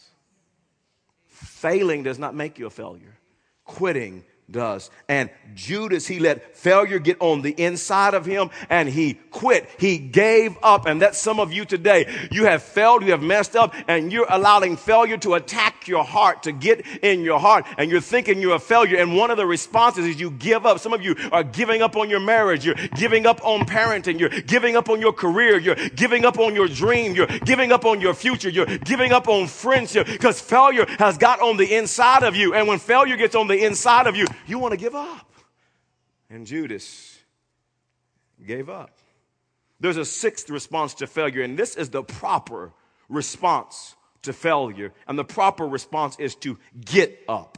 Failing 1.25 2.03
does 2.03 2.19
not 2.19 2.35
make 2.35 2.59
you 2.59 2.67
a 2.67 2.69
failure, 2.69 3.17
quitting 3.65 4.23
does. 4.49 4.89
And 5.09 5.29
Judas, 5.55 6.07
he 6.07 6.19
let 6.19 6.55
failure 6.55 6.99
get 6.99 7.17
on 7.19 7.41
the 7.41 7.51
inside 7.51 8.13
of 8.13 8.25
him 8.25 8.49
and 8.69 8.87
he 8.87 9.15
quit. 9.31 9.69
He 9.77 9.97
gave 9.97 10.55
up. 10.63 10.85
And 10.85 11.01
that's 11.01 11.17
some 11.17 11.39
of 11.39 11.51
you 11.51 11.65
today. 11.65 12.27
You 12.31 12.45
have 12.45 12.63
failed, 12.63 13.03
you 13.03 13.11
have 13.11 13.21
messed 13.21 13.55
up, 13.55 13.75
and 13.87 14.11
you're 14.11 14.27
allowing 14.29 14.77
failure 14.77 15.17
to 15.17 15.33
attack 15.33 15.87
your 15.87 16.03
heart, 16.03 16.43
to 16.43 16.51
get 16.51 16.85
in 17.03 17.21
your 17.21 17.39
heart. 17.39 17.65
And 17.77 17.91
you're 17.91 18.01
thinking 18.01 18.39
you're 18.39 18.55
a 18.55 18.59
failure. 18.59 18.97
And 18.97 19.17
one 19.17 19.31
of 19.31 19.37
the 19.37 19.45
responses 19.45 20.05
is 20.05 20.19
you 20.19 20.31
give 20.31 20.65
up. 20.65 20.79
Some 20.79 20.93
of 20.93 21.01
you 21.01 21.15
are 21.31 21.43
giving 21.43 21.81
up 21.81 21.97
on 21.97 22.09
your 22.09 22.21
marriage. 22.21 22.65
You're 22.65 22.75
giving 22.95 23.25
up 23.25 23.45
on 23.45 23.65
parenting. 23.65 24.19
You're 24.19 24.29
giving 24.29 24.77
up 24.77 24.89
on 24.89 25.01
your 25.01 25.13
career. 25.13 25.57
You're 25.57 25.75
giving 25.75 26.23
up 26.23 26.39
on 26.39 26.55
your 26.55 26.67
dream. 26.67 27.15
You're 27.15 27.27
giving 27.27 27.71
up 27.71 27.85
on 27.85 27.99
your 27.99 28.13
future. 28.13 28.49
You're 28.49 28.77
giving 28.77 29.11
up 29.11 29.27
on 29.27 29.47
friendship 29.47 30.07
because 30.07 30.39
failure 30.39 30.85
has 30.99 31.17
got 31.17 31.41
on 31.41 31.57
the 31.57 31.75
inside 31.75 32.23
of 32.23 32.35
you. 32.35 32.53
And 32.53 32.67
when 32.67 32.79
failure 32.79 33.17
gets 33.17 33.35
on 33.35 33.47
the 33.47 33.65
inside 33.65 34.07
of 34.07 34.15
you, 34.15 34.25
you 34.45 34.59
want 34.59 34.71
to 34.71 34.77
give 34.77 34.95
up. 34.95 35.31
And 36.29 36.45
Judas 36.45 37.17
gave 38.45 38.69
up. 38.69 38.97
There's 39.79 39.97
a 39.97 40.05
sixth 40.05 40.49
response 40.49 40.95
to 40.95 41.07
failure, 41.07 41.43
and 41.43 41.57
this 41.57 41.75
is 41.75 41.89
the 41.89 42.03
proper 42.03 42.73
response 43.09 43.95
to 44.23 44.33
failure. 44.33 44.93
And 45.07 45.17
the 45.17 45.23
proper 45.23 45.67
response 45.67 46.17
is 46.19 46.35
to 46.37 46.57
get 46.83 47.23
up. 47.27 47.57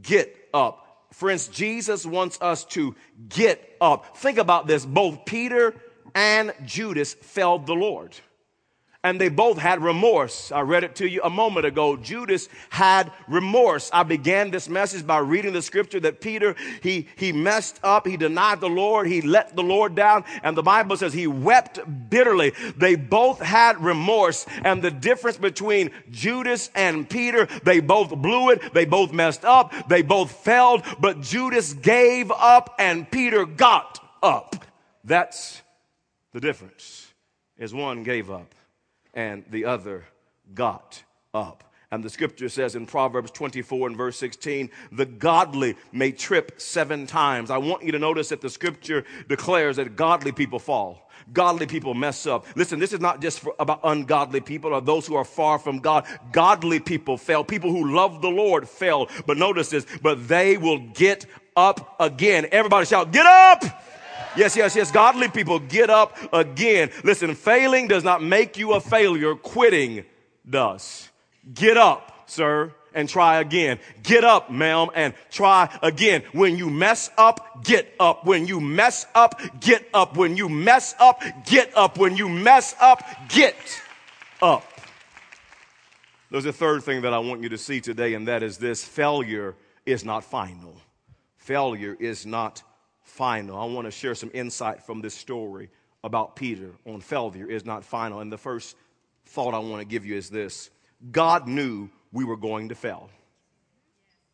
Get 0.00 0.34
up. 0.54 1.06
Friends, 1.12 1.48
Jesus 1.48 2.06
wants 2.06 2.40
us 2.40 2.64
to 2.66 2.94
get 3.28 3.76
up. 3.80 4.16
Think 4.16 4.38
about 4.38 4.66
this. 4.66 4.86
Both 4.86 5.26
Peter 5.26 5.74
and 6.14 6.52
Judas 6.64 7.14
failed 7.14 7.66
the 7.66 7.74
Lord 7.74 8.16
and 9.04 9.20
they 9.20 9.28
both 9.28 9.58
had 9.58 9.82
remorse. 9.82 10.52
I 10.52 10.60
read 10.60 10.84
it 10.84 10.94
to 10.96 11.08
you 11.08 11.22
a 11.24 11.30
moment 11.30 11.66
ago. 11.66 11.96
Judas 11.96 12.48
had 12.70 13.10
remorse. 13.26 13.90
I 13.92 14.04
began 14.04 14.52
this 14.52 14.68
message 14.68 15.04
by 15.04 15.18
reading 15.18 15.52
the 15.52 15.62
scripture 15.62 15.98
that 16.00 16.20
Peter, 16.20 16.54
he, 16.82 17.08
he 17.16 17.32
messed 17.32 17.80
up. 17.82 18.06
He 18.06 18.16
denied 18.16 18.60
the 18.60 18.68
Lord. 18.68 19.08
He 19.08 19.20
let 19.20 19.56
the 19.56 19.62
Lord 19.62 19.96
down. 19.96 20.24
And 20.44 20.56
the 20.56 20.62
Bible 20.62 20.96
says 20.96 21.12
he 21.12 21.26
wept 21.26 21.80
bitterly. 22.10 22.52
They 22.76 22.94
both 22.94 23.40
had 23.40 23.82
remorse. 23.82 24.46
And 24.64 24.82
the 24.82 24.92
difference 24.92 25.36
between 25.36 25.90
Judas 26.12 26.70
and 26.76 27.10
Peter, 27.10 27.46
they 27.64 27.80
both 27.80 28.10
blew 28.10 28.50
it. 28.50 28.72
They 28.72 28.84
both 28.84 29.12
messed 29.12 29.44
up. 29.44 29.72
They 29.88 30.02
both 30.02 30.30
failed. 30.30 30.84
But 31.00 31.22
Judas 31.22 31.72
gave 31.72 32.30
up 32.30 32.76
and 32.78 33.10
Peter 33.10 33.46
got 33.46 33.98
up. 34.22 34.64
That's 35.02 35.60
the 36.32 36.40
difference 36.40 37.12
is 37.58 37.74
one 37.74 38.04
gave 38.04 38.30
up 38.30 38.54
and 39.14 39.44
the 39.50 39.64
other 39.64 40.04
got 40.54 41.02
up. 41.34 41.64
And 41.92 42.02
the 42.02 42.08
scripture 42.08 42.48
says 42.48 42.74
in 42.74 42.86
Proverbs 42.86 43.30
24 43.32 43.88
and 43.88 43.96
verse 43.96 44.16
16, 44.16 44.70
the 44.92 45.04
godly 45.04 45.76
may 45.92 46.10
trip 46.10 46.58
seven 46.58 47.06
times. 47.06 47.50
I 47.50 47.58
want 47.58 47.82
you 47.84 47.92
to 47.92 47.98
notice 47.98 48.30
that 48.30 48.40
the 48.40 48.48
scripture 48.48 49.04
declares 49.28 49.76
that 49.76 49.94
godly 49.94 50.32
people 50.32 50.58
fall. 50.58 51.10
Godly 51.34 51.66
people 51.66 51.92
mess 51.92 52.26
up. 52.26 52.46
Listen, 52.56 52.78
this 52.78 52.94
is 52.94 53.00
not 53.00 53.20
just 53.20 53.40
for, 53.40 53.54
about 53.58 53.80
ungodly 53.84 54.40
people 54.40 54.72
or 54.72 54.80
those 54.80 55.06
who 55.06 55.16
are 55.16 55.24
far 55.24 55.58
from 55.58 55.80
God. 55.80 56.06
Godly 56.32 56.80
people 56.80 57.18
fail. 57.18 57.44
People 57.44 57.70
who 57.70 57.94
love 57.94 58.22
the 58.22 58.30
Lord 58.30 58.66
fail. 58.66 59.08
But 59.26 59.36
notice 59.36 59.68
this, 59.68 59.86
but 60.02 60.26
they 60.26 60.56
will 60.56 60.78
get 60.78 61.26
up 61.54 61.96
again. 62.00 62.46
Everybody 62.50 62.86
shout, 62.86 63.12
get 63.12 63.26
up! 63.26 63.64
Yes, 64.36 64.56
yes, 64.56 64.74
yes. 64.74 64.90
Godly 64.90 65.28
people 65.28 65.58
get 65.58 65.90
up 65.90 66.16
again. 66.32 66.90
Listen, 67.04 67.34
failing 67.34 67.88
does 67.88 68.04
not 68.04 68.22
make 68.22 68.56
you 68.56 68.72
a 68.72 68.80
failure. 68.80 69.34
Quitting 69.34 70.04
does. 70.48 71.10
Get 71.52 71.76
up, 71.76 72.24
sir, 72.26 72.72
and 72.94 73.08
try 73.08 73.40
again. 73.40 73.78
Get 74.02 74.24
up, 74.24 74.50
ma'am, 74.50 74.88
and 74.94 75.14
try 75.30 75.68
again. 75.82 76.22
When 76.32 76.56
you 76.56 76.70
mess 76.70 77.10
up, 77.18 77.64
get 77.64 77.92
up. 78.00 78.24
When 78.24 78.46
you 78.46 78.60
mess 78.60 79.06
up, 79.14 79.40
get 79.60 79.86
up. 79.92 80.16
When 80.16 80.36
you 80.36 80.48
mess 80.48 80.94
up, 80.98 81.22
get 81.44 81.76
up. 81.76 81.98
When 81.98 82.16
you 82.16 82.28
mess 82.28 82.74
up, 82.80 83.04
get 83.28 83.56
up. 84.40 84.64
There's 86.30 86.46
a 86.46 86.52
third 86.52 86.82
thing 86.84 87.02
that 87.02 87.12
I 87.12 87.18
want 87.18 87.42
you 87.42 87.50
to 87.50 87.58
see 87.58 87.82
today, 87.82 88.14
and 88.14 88.26
that 88.28 88.42
is 88.42 88.56
this 88.56 88.82
failure 88.82 89.54
is 89.84 90.04
not 90.04 90.24
final. 90.24 90.80
Failure 91.36 91.94
is 92.00 92.24
not 92.24 92.62
final. 93.12 93.58
I 93.58 93.66
want 93.66 93.86
to 93.86 93.90
share 93.90 94.14
some 94.14 94.30
insight 94.32 94.82
from 94.82 95.02
this 95.02 95.14
story 95.14 95.68
about 96.02 96.34
Peter 96.34 96.70
on 96.86 97.00
failure 97.00 97.48
is 97.48 97.64
not 97.64 97.84
final. 97.84 98.20
And 98.20 98.32
the 98.32 98.38
first 98.38 98.74
thought 99.26 99.54
I 99.54 99.58
want 99.58 99.80
to 99.80 99.84
give 99.84 100.06
you 100.06 100.16
is 100.16 100.30
this 100.30 100.70
God 101.10 101.46
knew 101.46 101.90
we 102.10 102.24
were 102.24 102.36
going 102.36 102.70
to 102.70 102.74
fail. 102.74 103.10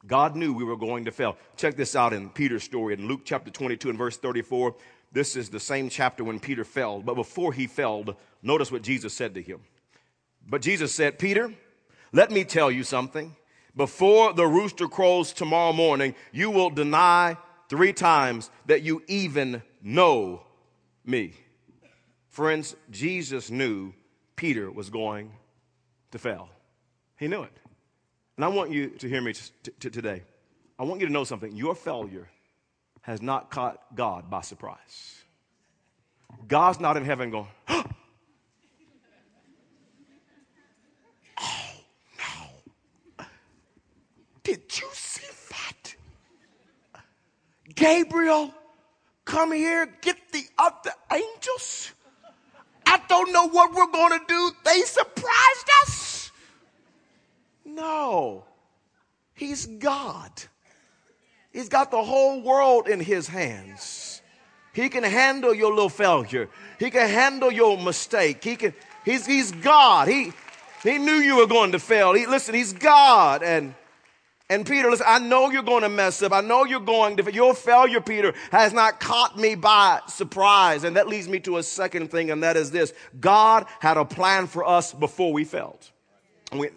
God 0.07 0.37
knew 0.37 0.53
we 0.55 0.63
were 0.63 0.77
going 0.77 1.07
to 1.07 1.11
fail. 1.11 1.37
Check 1.57 1.77
this 1.77 1.97
out 1.97 2.13
in 2.13 2.31
Peter's 2.31 2.63
story 2.63 2.95
in 2.95 3.09
Luke 3.09 3.23
chapter 3.25 3.51
22 3.51 3.91
and 3.91 3.99
verse 3.99 4.17
34. 4.17 4.77
This 5.11 5.35
is 5.35 5.49
the 5.49 5.61
same 5.61 5.89
chapter 5.89 6.23
when 6.23 6.39
Peter 6.39 6.65
fell. 6.65 7.01
But 7.01 7.15
before 7.15 7.53
he 7.53 7.67
fell, 7.67 8.05
notice 8.43 8.71
what 8.71 8.83
Jesus 8.83 9.13
said 9.13 9.35
to 9.35 9.43
him. 9.43 9.61
But 10.49 10.63
Jesus 10.63 10.95
said, 10.95 11.19
Peter, 11.19 11.53
let 12.13 12.31
me 12.31 12.45
tell 12.45 12.71
you 12.71 12.85
something. 12.85 13.35
Before 13.77 14.33
the 14.33 14.47
rooster 14.47 14.87
crows 14.87 15.33
tomorrow 15.33 15.73
morning, 15.73 16.15
you 16.33 16.51
will 16.51 16.71
deny 16.71 17.37
three 17.69 17.93
times 17.93 18.51
that 18.67 18.83
you 18.83 19.03
even 19.07 19.63
know 19.83 20.43
me. 21.05 21.35
Friends, 22.29 22.77
Jesus 22.91 23.51
knew 23.51 23.93
Peter 24.37 24.71
was 24.71 24.91
going 24.91 25.33
to 26.11 26.19
fail. 26.19 26.49
He 27.19 27.29
knew 27.29 27.43
it. 27.43 27.53
And 28.37 28.45
I 28.45 28.49
want 28.49 28.71
you 28.71 28.91
to 28.91 29.09
hear 29.09 29.21
me 29.21 29.33
t- 29.33 29.73
t- 29.81 29.91
today. 29.91 30.23
I 30.79 30.85
want 30.85 31.01
you 31.01 31.07
to 31.07 31.13
know 31.13 31.25
something. 31.25 31.57
Your 31.57 31.75
failure 31.75 32.29
has 33.03 33.21
not 33.21 33.51
caught 33.51 33.97
God 33.97 34.31
by 34.31 34.43
surprise. 34.43 35.25
God's 36.47 36.79
not 36.79 36.97
in 36.97 37.05
heaven 37.05 37.31
going, 37.31 37.49
oh, 37.69 37.85
no. 42.19 43.25
Did 44.45 44.63
you 44.79 44.89
Gabriel, 47.79 48.53
come 49.25 49.53
here, 49.53 49.87
get 50.01 50.17
the 50.33 50.43
other 50.59 50.91
angels. 51.13 51.93
I 52.85 53.01
don't 53.09 53.33
know 53.33 53.49
what 53.49 53.73
we're 53.73 53.93
going 53.93 54.19
to 54.19 54.25
do. 54.27 54.51
They 54.65 54.81
surprised 54.81 55.71
us. 55.83 56.33
No, 57.65 58.45
He's 59.35 59.67
God. 59.67 60.33
He's 61.53 61.69
got 61.69 61.91
the 61.93 62.03
whole 62.03 62.43
world 62.43 62.89
in 62.89 62.99
His 62.99 63.29
hands. 63.29 64.23
He 64.73 64.89
can 64.89 65.05
handle 65.05 65.55
your 65.55 65.71
little 65.71 65.89
failure. 65.89 66.49
He 66.81 66.91
can 66.91 67.09
handle 67.09 67.53
your 67.53 67.79
mistake. 67.79 68.43
He 68.43 68.57
can, 68.57 68.75
he's, 69.05 69.27
he's 69.27 69.53
God. 69.53 70.09
He, 70.09 70.33
he 70.83 70.99
knew 70.99 71.15
you 71.15 71.37
were 71.37 71.47
going 71.47 71.73
to 71.73 71.79
fail. 71.79 72.13
He, 72.15 72.27
listen, 72.27 72.55
he's 72.55 72.73
God. 72.73 73.43
And, 73.43 73.75
and 74.51 74.67
Peter, 74.67 74.91
listen, 74.91 75.05
I 75.07 75.19
know 75.19 75.51
you're 75.51 75.63
going 75.63 75.83
to 75.83 75.91
mess 75.91 76.23
up. 76.23 76.33
I 76.33 76.41
know 76.41 76.65
you're 76.65 76.81
going 76.81 77.19
to, 77.19 77.33
your 77.33 77.55
failure, 77.55 78.01
Peter, 78.01 78.33
has 78.51 78.73
not 78.73 78.99
caught 78.99 79.39
me 79.39 79.55
by 79.55 80.01
surprise. 80.09 80.85
And 80.85 80.97
that 80.97 81.07
leads 81.07 81.29
me 81.29 81.39
to 81.41 81.59
a 81.59 81.63
second 81.63 82.11
thing, 82.11 82.31
and 82.31 82.43
that 82.43 82.57
is 82.57 82.71
this. 82.71 82.95
God 83.21 83.67
had 83.79 83.99
a 83.99 84.07
plan 84.07 84.47
for 84.47 84.67
us 84.67 84.95
before 84.95 85.35
we 85.35 85.45
failed. 85.45 85.91
We, 86.51 86.71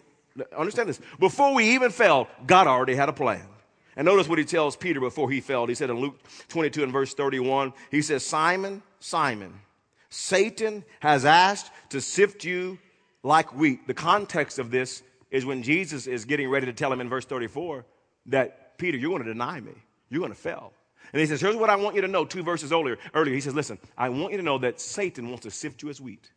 understand 0.57 0.89
this. 0.89 0.99
Before 1.17 1.53
we 1.53 1.75
even 1.75 1.91
failed, 1.91 2.27
God 2.45 2.67
already 2.67 2.95
had 2.95 3.07
a 3.07 3.13
plan. 3.13 3.45
And 3.95 4.05
notice 4.05 4.27
what 4.27 4.37
he 4.37 4.45
tells 4.45 4.75
Peter 4.75 4.99
before 4.99 5.31
he 5.31 5.39
failed. 5.39 5.69
He 5.69 5.75
said 5.75 5.89
in 5.89 5.97
Luke 5.97 6.19
22 6.49 6.83
and 6.83 6.91
verse 6.91 7.13
31, 7.13 7.73
he 7.89 8.01
says, 8.01 8.25
Simon, 8.25 8.81
Simon, 8.99 9.53
Satan 10.09 10.83
has 10.99 11.23
asked 11.23 11.71
to 11.89 12.01
sift 12.01 12.43
you 12.43 12.79
like 13.23 13.53
wheat. 13.55 13.87
The 13.87 13.93
context 13.93 14.59
of 14.59 14.71
this 14.71 15.03
is 15.31 15.45
when 15.45 15.63
Jesus 15.63 16.07
is 16.07 16.25
getting 16.25 16.49
ready 16.49 16.65
to 16.67 16.73
tell 16.73 16.91
him 16.91 17.01
in 17.01 17.09
verse 17.09 17.25
34 17.25 17.85
that, 18.27 18.77
Peter, 18.77 18.97
you're 18.97 19.09
going 19.09 19.23
to 19.23 19.33
deny 19.33 19.59
me. 19.59 19.73
You're 20.09 20.19
going 20.19 20.33
to 20.33 20.37
fail. 20.37 20.73
And 21.13 21.19
he 21.19 21.25
says, 21.25 21.41
Here's 21.41 21.55
what 21.55 21.69
I 21.69 21.75
want 21.75 21.95
you 21.95 22.01
to 22.01 22.07
know. 22.07 22.25
Two 22.25 22.43
verses 22.43 22.71
earlier, 22.71 22.97
earlier, 23.13 23.33
he 23.33 23.41
says, 23.41 23.55
Listen, 23.55 23.79
I 23.97 24.09
want 24.09 24.31
you 24.31 24.37
to 24.37 24.43
know 24.43 24.57
that 24.59 24.79
Satan 24.79 25.29
wants 25.29 25.43
to 25.43 25.51
sift 25.51 25.81
you 25.81 25.89
as 25.89 25.99
wheat. 25.99 26.29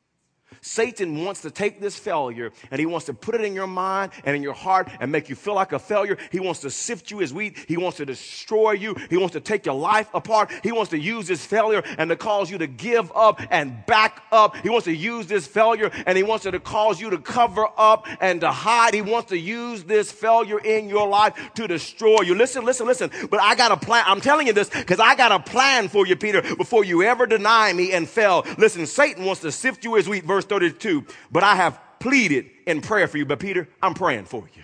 Satan 0.61 1.25
wants 1.25 1.43
to 1.43 1.51
take 1.51 1.81
this 1.81 1.99
failure 1.99 2.53
and 2.71 2.79
he 2.79 2.87
wants 2.87 3.07
to 3.07 3.15
put 3.15 3.35
it 3.35 3.43
in 3.43 3.55
your 3.55 3.67
mind 3.67 4.13
and 4.25 4.37
in 4.37 4.43
your 4.43 4.55
heart 4.55 4.89
and 5.01 5.11
make 5.11 5.29
you 5.29 5.35
feel 5.35 5.55
like 5.55 5.73
a 5.73 5.79
failure. 5.79 6.17
He 6.31 6.41
wants 6.41 6.61
to 6.61 6.71
sift 6.71 7.11
you 7.11 7.23
as 7.23 7.33
wheat. 7.33 7.59
He 7.69 7.77
wants 7.77 7.99
to 7.99 8.07
destroy 8.07 8.73
you. 8.73 8.97
He 9.11 9.17
wants 9.17 9.33
to 9.35 9.41
take 9.41 9.67
your 9.67 9.75
life 9.75 10.09
apart. 10.15 10.51
He 10.63 10.73
wants 10.73 10.91
to 10.91 10.99
use 10.99 11.27
this 11.27 11.45
failure 11.45 11.83
and 11.99 12.11
to 12.11 12.17
cause 12.17 12.51
you 12.51 12.59
to 12.59 12.67
give 12.67 13.11
up 13.15 13.41
and 13.51 13.85
back 13.87 14.23
up. 14.33 14.57
He 14.57 14.69
wants 14.69 14.85
to 14.85 14.95
use 14.95 15.27
this 15.27 15.47
failure 15.47 15.91
and 16.07 16.17
he 16.17 16.23
wants 16.23 16.45
to 16.45 16.61
cause 16.61 17.01
you 17.01 17.11
to 17.11 17.19
cover 17.19 17.67
up 17.77 18.07
and 18.21 18.41
to 18.41 18.51
hide. 18.51 18.95
He 18.95 19.03
wants 19.03 19.31
to 19.31 19.39
use 19.39 19.85
this 19.85 20.11
failure 20.11 20.59
in 20.59 20.89
your 20.89 21.09
life 21.09 21.35
to 21.55 21.67
destroy 21.67 22.23
you. 22.23 22.35
Listen, 22.35 22.65
listen, 22.65 22.87
listen. 22.87 23.11
But 23.31 23.41
I 23.41 23.55
got 23.55 23.73
a 23.73 23.77
plan. 23.77 24.05
I'm 24.07 24.21
telling 24.21 24.47
you 24.47 24.53
this 24.53 24.69
because 24.69 25.01
I 25.01 25.15
got 25.15 25.33
a 25.33 25.41
plan 25.41 25.89
for 25.89 26.07
you, 26.07 26.17
Peter, 26.17 26.43
before 26.57 26.85
you 26.85 27.03
ever 27.03 27.27
deny 27.27 27.73
me 27.73 27.93
and 27.93 28.09
fail. 28.09 28.45
Listen, 28.59 28.87
Satan 28.87 29.25
wants 29.25 29.41
to 29.43 29.53
sift 29.53 29.85
you 29.85 29.97
as 29.97 30.09
wheat. 30.09 30.25
Verse 30.25 30.44
verse 30.45 30.61
32. 30.61 31.05
But 31.31 31.43
I 31.43 31.57
have 31.57 31.79
pleaded 31.99 32.47
in 32.67 32.81
prayer 32.81 33.09
for 33.09 33.19
you. 33.19 33.27
But 33.27 33.41
Peter, 33.41 33.69
I'm 33.83 33.95
praying 33.95 34.27
for 34.27 34.45
you. 34.55 34.63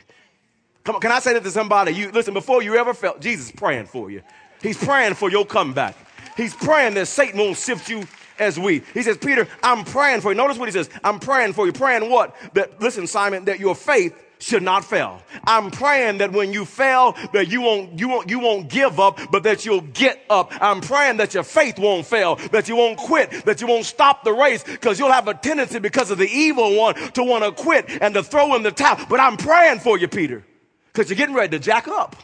Come 0.85 0.95
on, 0.95 1.01
can 1.01 1.13
I 1.13 1.21
say 1.21 1.35
that 1.35 1.45
to 1.45 1.51
somebody? 1.51 1.93
You 1.93 2.11
listen, 2.11 2.35
before 2.35 2.63
you 2.63 2.77
ever 2.77 2.95
felt, 2.95 3.21
Jesus 3.21 3.51
praying 3.51 3.87
for 3.87 4.11
you. 4.11 4.23
He's 4.63 4.77
praying 4.77 5.15
for 5.15 5.31
your 5.31 5.47
comeback. 5.47 5.97
He's 6.37 6.55
praying 6.55 6.95
that 6.95 7.07
Satan 7.07 7.39
won't 7.39 7.57
sift 7.57 7.89
you 7.89 8.05
as 8.39 8.59
we. 8.59 8.83
He 8.95 9.03
says, 9.03 9.19
Peter, 9.19 9.47
I'm 9.63 9.85
praying 9.85 10.23
for 10.23 10.31
you. 10.31 10.37
Notice 10.37 10.59
what 10.59 10.69
he 10.69 10.73
says. 10.73 10.89
I'm 11.05 11.19
praying 11.19 11.53
for 11.53 11.67
you. 11.67 11.73
Praying 11.73 12.11
what? 12.11 12.35
That 12.55 12.81
listen, 12.81 13.07
Simon, 13.07 13.45
that 13.47 13.61
your 13.61 13.75
faith 13.75 14.15
should 14.41 14.63
not 14.63 14.85
fail. 14.85 15.23
I'm 15.45 15.71
praying 15.71 16.19
that 16.19 16.33
when 16.33 16.53
you 16.53 16.65
fail, 16.65 17.17
that 17.33 17.49
you 17.49 17.61
won't, 17.61 17.99
you 17.99 18.09
won't, 18.09 18.31
you 18.31 18.39
won't 18.39 18.69
give 18.69 18.99
up, 18.99 19.21
but 19.31 19.43
that 19.45 19.65
you'll 19.65 19.83
get 19.83 20.25
up. 20.29 20.53
I'm 20.61 20.81
praying 20.81 21.19
that 21.19 21.35
your 21.35 21.43
faith 21.43 21.79
won't 21.79 22.07
fail, 22.07 22.37
that 22.53 22.69
you 22.69 22.77
won't 22.77 22.99
quit, 22.99 23.45
that 23.45 23.61
you 23.61 23.67
won't 23.67 23.85
stop 23.85 24.25
the 24.25 24.33
race, 24.33 24.65
because 24.65 24.99
you'll 24.99 25.13
have 25.13 25.29
a 25.29 25.35
tendency 25.35 25.79
because 25.79 26.11
of 26.11 26.19
the 26.19 26.29
evil 26.29 26.77
one 26.77 26.95
to 27.13 27.23
want 27.23 27.45
to 27.45 27.53
quit 27.53 27.89
and 28.03 28.15
to 28.15 28.23
throw 28.23 28.55
in 28.55 28.63
the 28.63 28.71
towel. 28.71 28.99
But 29.09 29.21
I'm 29.21 29.37
praying 29.37 29.81
for 29.81 29.99
you, 29.99 30.09
Peter, 30.09 30.45
because 30.93 31.11
you're 31.11 31.17
getting 31.17 31.35
ready 31.35 31.57
to 31.57 31.63
jack 31.63 31.87
up. 31.87 32.17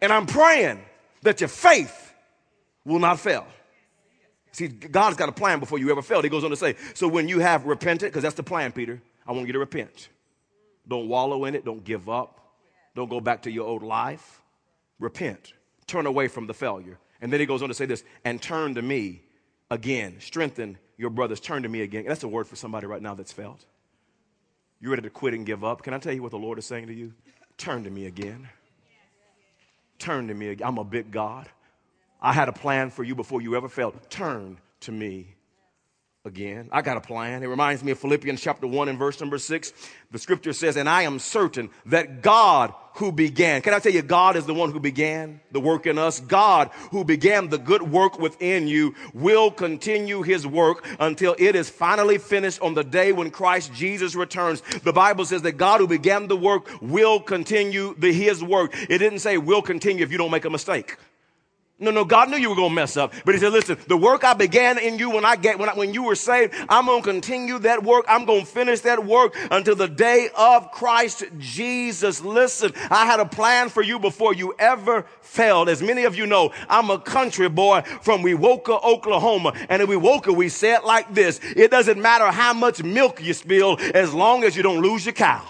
And 0.00 0.12
I'm 0.12 0.26
praying 0.26 0.80
that 1.22 1.40
your 1.40 1.48
faith 1.48 2.12
will 2.84 2.98
not 2.98 3.20
fail. 3.20 3.46
See, 4.52 4.68
God's 4.68 5.16
got 5.16 5.28
a 5.28 5.32
plan 5.32 5.58
before 5.58 5.78
you 5.78 5.90
ever 5.90 6.02
fail. 6.02 6.22
He 6.22 6.28
goes 6.28 6.44
on 6.44 6.50
to 6.50 6.56
say, 6.56 6.76
so 6.94 7.08
when 7.08 7.28
you 7.28 7.40
have 7.40 7.66
repented, 7.66 8.10
because 8.10 8.22
that's 8.22 8.36
the 8.36 8.42
plan, 8.42 8.70
Peter, 8.72 9.02
I 9.26 9.32
want 9.32 9.46
you 9.46 9.52
to 9.54 9.58
repent. 9.58 10.08
Don't 10.86 11.08
wallow 11.08 11.44
in 11.44 11.54
it. 11.54 11.64
Don't 11.64 11.84
give 11.84 12.08
up. 12.08 12.40
Don't 12.94 13.08
go 13.08 13.20
back 13.20 13.42
to 13.42 13.50
your 13.50 13.66
old 13.66 13.82
life. 13.82 14.42
Repent. 14.98 15.52
Turn 15.86 16.06
away 16.06 16.28
from 16.28 16.46
the 16.46 16.54
failure. 16.54 16.98
And 17.20 17.32
then 17.32 17.40
he 17.40 17.46
goes 17.46 17.62
on 17.62 17.68
to 17.68 17.74
say 17.74 17.86
this 17.86 18.04
and 18.24 18.40
turn 18.40 18.74
to 18.74 18.82
me 18.82 19.22
again. 19.70 20.16
Strengthen 20.20 20.78
your 20.96 21.10
brothers. 21.10 21.40
Turn 21.40 21.62
to 21.62 21.68
me 21.68 21.82
again. 21.82 22.04
That's 22.06 22.22
a 22.22 22.28
word 22.28 22.46
for 22.46 22.56
somebody 22.56 22.86
right 22.86 23.02
now 23.02 23.14
that's 23.14 23.32
failed. 23.32 23.64
You're 24.80 24.90
ready 24.90 25.02
to 25.02 25.10
quit 25.10 25.34
and 25.34 25.46
give 25.46 25.64
up. 25.64 25.82
Can 25.82 25.94
I 25.94 25.98
tell 25.98 26.12
you 26.12 26.22
what 26.22 26.30
the 26.30 26.38
Lord 26.38 26.58
is 26.58 26.66
saying 26.66 26.88
to 26.88 26.94
you? 26.94 27.14
Turn 27.56 27.84
to 27.84 27.90
me 27.90 28.06
again. 28.06 28.48
Turn 29.98 30.28
to 30.28 30.34
me 30.34 30.48
again. 30.48 30.66
I'm 30.66 30.78
a 30.78 30.84
big 30.84 31.10
God. 31.10 31.48
I 32.20 32.32
had 32.32 32.48
a 32.48 32.52
plan 32.52 32.90
for 32.90 33.02
you 33.04 33.14
before 33.14 33.40
you 33.40 33.56
ever 33.56 33.68
failed. 33.68 33.98
Turn 34.10 34.58
to 34.80 34.92
me 34.92 35.34
again. 36.26 36.70
I 36.72 36.80
got 36.80 36.96
a 36.96 37.02
plan. 37.02 37.42
It 37.42 37.48
reminds 37.48 37.84
me 37.84 37.92
of 37.92 37.98
Philippians 37.98 38.40
chapter 38.40 38.66
1 38.66 38.88
and 38.88 38.98
verse 38.98 39.20
number 39.20 39.36
6. 39.36 39.72
The 40.10 40.18
scripture 40.18 40.54
says, 40.54 40.76
And 40.76 40.88
I 40.88 41.02
am 41.02 41.18
certain 41.18 41.68
that 41.84 42.22
God 42.22 42.72
who 42.94 43.12
began, 43.12 43.60
can 43.60 43.74
I 43.74 43.78
tell 43.78 43.92
you, 43.92 44.00
God 44.00 44.34
is 44.34 44.46
the 44.46 44.54
one 44.54 44.72
who 44.72 44.80
began 44.80 45.42
the 45.52 45.60
work 45.60 45.84
in 45.86 45.98
us. 45.98 46.20
God 46.20 46.70
who 46.92 47.04
began 47.04 47.50
the 47.50 47.58
good 47.58 47.82
work 47.82 48.18
within 48.18 48.66
you 48.68 48.94
will 49.12 49.50
continue 49.50 50.22
his 50.22 50.46
work 50.46 50.86
until 50.98 51.36
it 51.38 51.54
is 51.56 51.68
finally 51.68 52.16
finished 52.16 52.62
on 52.62 52.72
the 52.72 52.84
day 52.84 53.12
when 53.12 53.30
Christ 53.30 53.74
Jesus 53.74 54.14
returns. 54.14 54.62
The 54.82 54.94
Bible 54.94 55.26
says 55.26 55.42
that 55.42 55.58
God 55.58 55.80
who 55.80 55.86
began 55.86 56.28
the 56.28 56.38
work 56.38 56.70
will 56.80 57.20
continue 57.20 57.94
the, 57.98 58.14
his 58.14 58.42
work. 58.42 58.74
It 58.88 58.96
didn't 58.96 59.18
say 59.18 59.36
will 59.36 59.60
continue 59.60 60.02
if 60.02 60.10
you 60.10 60.16
don't 60.16 60.30
make 60.30 60.46
a 60.46 60.50
mistake. 60.50 60.96
No, 61.80 61.90
no, 61.90 62.04
God 62.04 62.30
knew 62.30 62.36
you 62.36 62.50
were 62.50 62.54
going 62.54 62.68
to 62.68 62.74
mess 62.74 62.96
up. 62.96 63.12
But 63.24 63.34
he 63.34 63.40
said, 63.40 63.52
listen, 63.52 63.76
the 63.88 63.96
work 63.96 64.22
I 64.22 64.34
began 64.34 64.78
in 64.78 64.96
you 64.96 65.10
when 65.10 65.24
I 65.24 65.34
get, 65.34 65.58
when, 65.58 65.68
I, 65.68 65.74
when 65.74 65.92
you 65.92 66.04
were 66.04 66.14
saved, 66.14 66.54
I'm 66.68 66.86
going 66.86 67.02
to 67.02 67.10
continue 67.10 67.58
that 67.58 67.82
work. 67.82 68.04
I'm 68.06 68.26
going 68.26 68.42
to 68.42 68.46
finish 68.46 68.80
that 68.82 69.04
work 69.04 69.34
until 69.50 69.74
the 69.74 69.88
day 69.88 70.28
of 70.36 70.70
Christ 70.70 71.24
Jesus. 71.38 72.20
Listen, 72.22 72.72
I 72.90 73.06
had 73.06 73.18
a 73.18 73.26
plan 73.26 73.70
for 73.70 73.82
you 73.82 73.98
before 73.98 74.34
you 74.34 74.54
ever 74.56 75.04
failed. 75.20 75.68
As 75.68 75.82
many 75.82 76.04
of 76.04 76.14
you 76.14 76.26
know, 76.26 76.52
I'm 76.68 76.90
a 76.90 76.98
country 77.00 77.48
boy 77.48 77.82
from 78.02 78.22
Wewoka, 78.22 78.80
Oklahoma. 78.84 79.52
And 79.68 79.82
in 79.82 79.88
Wewoka, 79.88 80.34
we 80.34 80.50
say 80.50 80.74
it 80.74 80.84
like 80.84 81.12
this. 81.12 81.40
It 81.42 81.72
doesn't 81.72 82.00
matter 82.00 82.30
how 82.30 82.52
much 82.52 82.84
milk 82.84 83.20
you 83.20 83.34
spill 83.34 83.78
as 83.94 84.14
long 84.14 84.44
as 84.44 84.56
you 84.56 84.62
don't 84.62 84.80
lose 84.80 85.06
your 85.06 85.12
cow. 85.12 85.44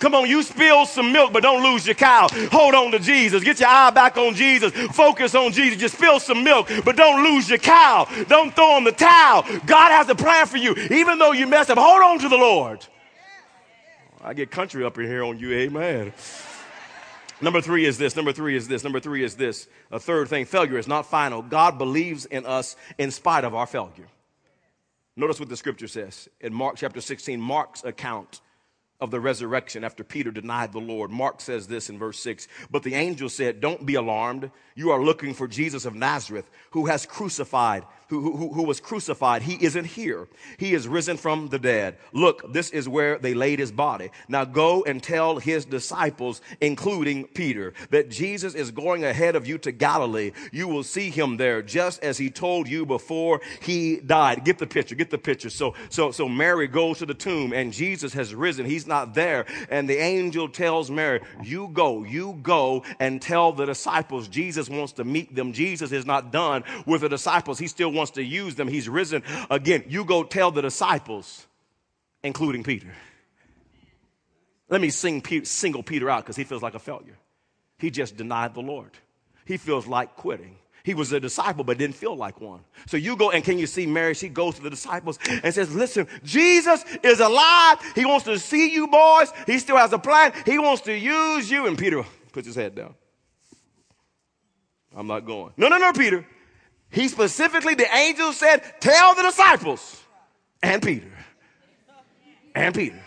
Come 0.00 0.14
on, 0.14 0.28
you 0.28 0.42
spill 0.42 0.86
some 0.86 1.12
milk, 1.12 1.32
but 1.32 1.42
don't 1.42 1.62
lose 1.62 1.86
your 1.86 1.94
cow. 1.94 2.26
Hold 2.50 2.74
on 2.74 2.90
to 2.92 2.98
Jesus. 2.98 3.44
Get 3.44 3.60
your 3.60 3.68
eye 3.68 3.90
back 3.90 4.16
on 4.16 4.34
Jesus. 4.34 4.72
Focus 4.96 5.34
on 5.34 5.52
Jesus. 5.52 5.78
Just 5.78 5.96
spill 5.96 6.18
some 6.18 6.42
milk, 6.42 6.70
but 6.84 6.96
don't 6.96 7.22
lose 7.22 7.50
your 7.50 7.58
cow. 7.58 8.08
Don't 8.26 8.54
throw 8.56 8.78
in 8.78 8.84
the 8.84 8.92
towel. 8.92 9.42
God 9.66 9.90
has 9.90 10.08
a 10.08 10.14
plan 10.14 10.46
for 10.46 10.56
you. 10.56 10.74
Even 10.90 11.18
though 11.18 11.32
you 11.32 11.46
messed 11.46 11.68
up, 11.68 11.78
hold 11.78 12.02
on 12.02 12.18
to 12.20 12.30
the 12.30 12.36
Lord. 12.36 12.86
Oh, 14.22 14.28
I 14.28 14.32
get 14.32 14.50
country 14.50 14.84
up 14.84 14.98
in 14.98 15.04
here 15.04 15.22
on 15.22 15.38
you. 15.38 15.52
Amen. 15.52 16.14
Number 17.42 17.60
three 17.60 17.84
is 17.84 17.98
this. 17.98 18.16
Number 18.16 18.32
three 18.32 18.56
is 18.56 18.68
this. 18.68 18.82
Number 18.82 19.00
three 19.00 19.22
is 19.22 19.36
this. 19.36 19.68
A 19.90 20.00
third 20.00 20.28
thing 20.28 20.46
failure 20.46 20.78
is 20.78 20.88
not 20.88 21.06
final. 21.06 21.42
God 21.42 21.76
believes 21.76 22.24
in 22.24 22.46
us 22.46 22.74
in 22.96 23.10
spite 23.10 23.44
of 23.44 23.54
our 23.54 23.66
failure. 23.66 24.08
Notice 25.16 25.38
what 25.40 25.50
the 25.50 25.56
scripture 25.56 25.88
says 25.88 26.28
in 26.40 26.54
Mark 26.54 26.76
chapter 26.76 27.02
16, 27.02 27.38
Mark's 27.38 27.84
account 27.84 28.40
of 29.00 29.10
the 29.10 29.20
resurrection 29.20 29.84
after 29.84 30.04
Peter 30.04 30.30
denied 30.30 30.72
the 30.72 30.78
Lord. 30.78 31.10
Mark 31.10 31.40
says 31.40 31.66
this 31.66 31.88
in 31.90 31.98
verse 31.98 32.18
6 32.20 32.48
But 32.70 32.82
the 32.82 32.94
angel 32.94 33.28
said, 33.28 33.60
Don't 33.60 33.86
be 33.86 33.94
alarmed. 33.94 34.50
You 34.74 34.90
are 34.90 35.02
looking 35.02 35.34
for 35.34 35.48
Jesus 35.48 35.84
of 35.84 35.94
Nazareth, 35.94 36.50
who 36.70 36.86
has 36.86 37.06
crucified 37.06 37.84
who, 38.10 38.36
who, 38.36 38.52
who 38.52 38.62
was 38.64 38.80
crucified, 38.80 39.42
he 39.42 39.56
isn't 39.64 39.84
here. 39.84 40.26
He 40.58 40.74
is 40.74 40.88
risen 40.88 41.16
from 41.16 41.48
the 41.48 41.58
dead. 41.58 41.96
Look, 42.12 42.52
this 42.52 42.70
is 42.70 42.88
where 42.88 43.18
they 43.18 43.34
laid 43.34 43.60
his 43.60 43.70
body. 43.70 44.10
Now 44.28 44.44
go 44.44 44.82
and 44.82 45.00
tell 45.00 45.38
his 45.38 45.64
disciples, 45.64 46.42
including 46.60 47.28
Peter, 47.28 47.72
that 47.90 48.10
Jesus 48.10 48.54
is 48.54 48.72
going 48.72 49.04
ahead 49.04 49.36
of 49.36 49.46
you 49.46 49.58
to 49.58 49.70
Galilee. 49.70 50.32
You 50.50 50.66
will 50.66 50.82
see 50.82 51.10
him 51.10 51.36
there 51.36 51.62
just 51.62 52.02
as 52.02 52.18
he 52.18 52.30
told 52.30 52.66
you 52.66 52.84
before 52.84 53.40
he 53.62 54.00
died. 54.00 54.44
Get 54.44 54.58
the 54.58 54.66
picture, 54.66 54.96
get 54.96 55.10
the 55.10 55.18
picture. 55.18 55.50
So, 55.50 55.74
so, 55.88 56.10
so 56.10 56.28
Mary 56.28 56.66
goes 56.66 56.98
to 56.98 57.06
the 57.06 57.14
tomb 57.14 57.52
and 57.52 57.72
Jesus 57.72 58.12
has 58.14 58.34
risen. 58.34 58.66
He's 58.66 58.88
not 58.88 59.14
there. 59.14 59.46
And 59.70 59.88
the 59.88 59.98
angel 59.98 60.48
tells 60.48 60.90
Mary, 60.90 61.20
you 61.44 61.68
go, 61.68 62.02
you 62.02 62.40
go 62.42 62.82
and 62.98 63.22
tell 63.22 63.52
the 63.52 63.66
disciples 63.66 64.26
Jesus 64.26 64.68
wants 64.68 64.92
to 64.94 65.04
meet 65.04 65.32
them. 65.32 65.52
Jesus 65.52 65.92
is 65.92 66.04
not 66.04 66.32
done 66.32 66.64
with 66.86 67.02
the 67.02 67.08
disciples. 67.08 67.58
He 67.58 67.68
still 67.68 67.92
wants 67.92 67.99
wants 68.00 68.12
to 68.12 68.24
use 68.24 68.54
them. 68.54 68.66
He's 68.66 68.88
risen 68.88 69.22
again. 69.50 69.84
You 69.86 70.06
go 70.06 70.24
tell 70.24 70.50
the 70.50 70.62
disciples, 70.62 71.46
including 72.22 72.62
Peter. 72.62 72.90
Let 74.70 74.80
me 74.80 74.88
sing, 74.88 75.22
single 75.44 75.82
Peter 75.82 76.08
out 76.08 76.24
because 76.24 76.36
he 76.36 76.44
feels 76.44 76.62
like 76.62 76.74
a 76.74 76.78
failure. 76.78 77.18
He 77.78 77.90
just 77.90 78.16
denied 78.16 78.54
the 78.54 78.62
Lord. 78.62 78.92
He 79.44 79.58
feels 79.58 79.86
like 79.86 80.16
quitting. 80.16 80.56
He 80.82 80.94
was 80.94 81.12
a 81.12 81.20
disciple, 81.20 81.62
but 81.62 81.76
didn't 81.76 81.96
feel 81.96 82.16
like 82.16 82.40
one. 82.40 82.60
So 82.86 82.96
you 82.96 83.16
go 83.16 83.30
and 83.30 83.44
can 83.44 83.58
you 83.58 83.66
see 83.66 83.84
Mary? 83.84 84.14
She 84.14 84.30
goes 84.30 84.54
to 84.54 84.62
the 84.62 84.70
disciples 84.70 85.18
and 85.28 85.52
says, 85.52 85.74
Listen, 85.74 86.06
Jesus 86.24 86.82
is 87.02 87.20
alive. 87.20 87.78
He 87.94 88.06
wants 88.06 88.24
to 88.24 88.38
see 88.38 88.72
you, 88.72 88.86
boys. 88.86 89.30
He 89.44 89.58
still 89.58 89.76
has 89.76 89.92
a 89.92 89.98
plan. 89.98 90.32
He 90.46 90.58
wants 90.58 90.82
to 90.82 90.96
use 90.96 91.50
you. 91.50 91.66
And 91.66 91.76
Peter 91.76 92.02
puts 92.32 92.46
his 92.46 92.56
head 92.56 92.74
down. 92.74 92.94
I'm 94.96 95.06
not 95.06 95.26
going. 95.26 95.52
No, 95.58 95.68
no, 95.68 95.76
no, 95.76 95.92
Peter. 95.92 96.26
He 96.90 97.08
specifically, 97.08 97.74
the 97.74 97.92
angel 97.94 98.32
said, 98.32 98.62
Tell 98.80 99.14
the 99.14 99.22
disciples 99.22 100.02
and 100.62 100.82
Peter. 100.82 101.10
And 102.54 102.74
Peter. 102.74 103.00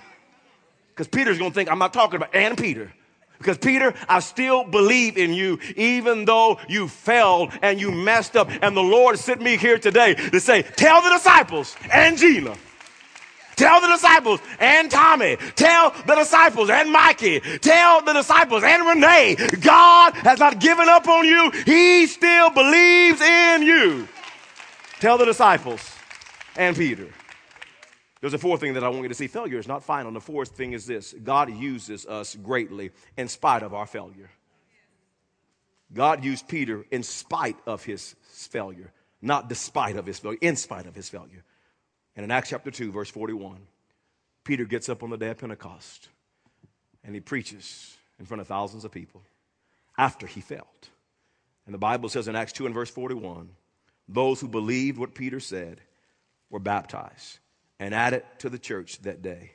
Because 0.90 1.08
Peter's 1.08 1.38
going 1.38 1.52
to 1.52 1.56
think 1.56 1.70
I'm 1.70 1.80
not 1.80 1.94
talking 1.94 2.16
about 2.16 2.34
and 2.34 2.58
Peter. 2.58 2.94
Because 3.38 3.58
Peter, 3.58 3.94
I 4.08 4.22
still 4.22 4.64
believe 4.64 5.18
in 5.18 5.34
you, 5.34 5.60
even 5.76 6.24
though 6.24 6.60
you 6.70 6.88
failed 6.88 7.52
and 7.62 7.80
you 7.82 7.92
messed 7.92 8.38
up. 8.38 8.50
And 8.62 8.78
the 8.78 8.82
Lord 8.82 9.20
sent 9.20 9.42
me 9.42 9.58
here 9.58 9.78
today 9.78 10.14
to 10.14 10.40
say, 10.40 10.62
tell 10.62 11.02
the 11.02 11.10
disciples 11.10 11.76
and 11.92 12.18
Gina. 12.18 12.56
Tell 13.64 13.80
the 13.80 13.88
disciples 13.88 14.42
and 14.60 14.92
Tommy. 14.92 15.38
Tell 15.56 15.92
the 16.06 16.16
disciples 16.16 16.70
and 16.70 16.92
Mikey. 16.92 17.40
Tell 17.40 18.02
the 18.02 18.12
disciples 18.12 18.62
and 18.62 18.86
Renee. 18.86 19.38
God 19.62 20.16
has 20.16 20.38
not 20.40 20.60
given 20.60 20.90
up 20.90 21.08
on 21.08 21.26
you. 21.26 21.50
He 21.66 22.06
still 22.08 22.50
believes 22.50 23.22
in 23.22 23.64
you. 23.64 24.10
Tell 25.00 25.18
the 25.18 25.24
disciples 25.24 25.80
and 26.58 26.76
Peter. 26.76 27.08
There's 28.20 28.34
a 28.34 28.38
fourth 28.38 28.60
thing 28.60 28.74
that 28.74 28.84
I 28.84 28.90
want 28.90 29.04
you 29.04 29.08
to 29.08 29.16
see. 29.16 29.28
Failure 29.28 29.60
is 29.60 29.68
not 29.68 29.82
final. 29.82 30.08
And 30.08 30.16
the 30.18 30.20
fourth 30.20 30.50
thing 30.50 30.74
is 30.74 30.86
this 30.86 31.14
God 31.24 31.50
uses 31.50 32.06
us 32.06 32.36
greatly 32.36 32.92
in 33.16 33.30
spite 33.30 33.64
of 33.64 33.74
our 33.74 33.86
failure. 33.86 34.30
God 35.94 36.26
used 36.26 36.50
Peter 36.50 36.86
in 36.92 37.02
spite 37.02 37.56
of 37.66 37.86
his 37.86 38.14
failure, 38.24 38.92
not 39.22 39.48
despite 39.48 39.96
of 39.96 40.06
his 40.06 40.20
failure, 40.20 40.40
in 40.42 40.58
spite 40.58 40.86
of 40.86 40.96
his 40.96 41.08
failure. 41.08 41.46
And 42.16 42.24
in 42.24 42.32
Acts 42.32 42.50
chapter 42.50 42.72
2, 42.72 42.92
verse 42.92 43.10
41, 43.10 43.58
Peter 44.44 44.66
gets 44.66 44.90
up 44.90 45.04
on 45.04 45.10
the 45.10 45.18
day 45.18 45.30
of 45.30 45.38
Pentecost 45.38 46.10
and 47.04 47.16
he 47.16 47.22
preaches 47.22 47.96
in 48.20 48.26
front 48.26 48.42
of 48.42 48.48
thousands 48.48 48.86
of 48.86 48.92
people 48.92 49.22
after 49.98 50.28
he 50.28 50.42
failed. 50.42 50.68
And 51.66 51.74
the 51.74 51.80
Bible 51.80 52.10
says 52.10 52.28
in 52.28 52.36
Acts 52.36 52.54
2 52.54 52.66
and 52.66 52.76
verse 52.76 52.90
41, 52.90 53.50
those 54.08 54.40
who 54.40 54.48
believed 54.48 54.98
what 54.98 55.16
Peter 55.16 55.40
said 55.40 55.80
were 56.50 56.60
baptized 56.60 57.40
and 57.80 57.96
added 57.96 58.24
to 58.40 58.50
the 58.50 58.60
church 58.60 59.00
that 59.02 59.22
day 59.22 59.52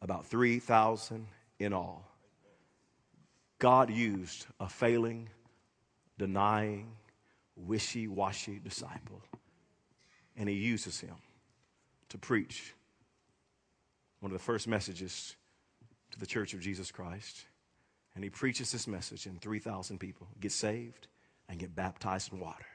about 0.00 0.26
3,000 0.26 1.26
in 1.58 1.72
all. 1.72 2.08
God 3.58 3.90
used 3.90 4.46
a 4.58 4.68
failing, 4.68 5.28
denying, 6.18 6.90
wishy 7.54 8.08
washy 8.08 8.58
disciple, 8.58 9.22
and 10.36 10.48
he 10.48 10.56
uses 10.56 10.98
him 10.98 11.14
to 12.12 12.18
preach 12.18 12.74
one 14.20 14.30
of 14.30 14.38
the 14.38 14.44
first 14.44 14.68
messages 14.68 15.34
to 16.10 16.20
the 16.20 16.26
church 16.26 16.52
of 16.52 16.60
Jesus 16.60 16.92
Christ. 16.92 17.46
And 18.14 18.22
he 18.22 18.28
preaches 18.28 18.70
this 18.70 18.86
message, 18.86 19.24
and 19.24 19.40
3,000 19.40 19.98
people 19.98 20.28
get 20.38 20.52
saved 20.52 21.08
and 21.48 21.58
get 21.58 21.74
baptized 21.74 22.30
in 22.30 22.38
water. 22.38 22.66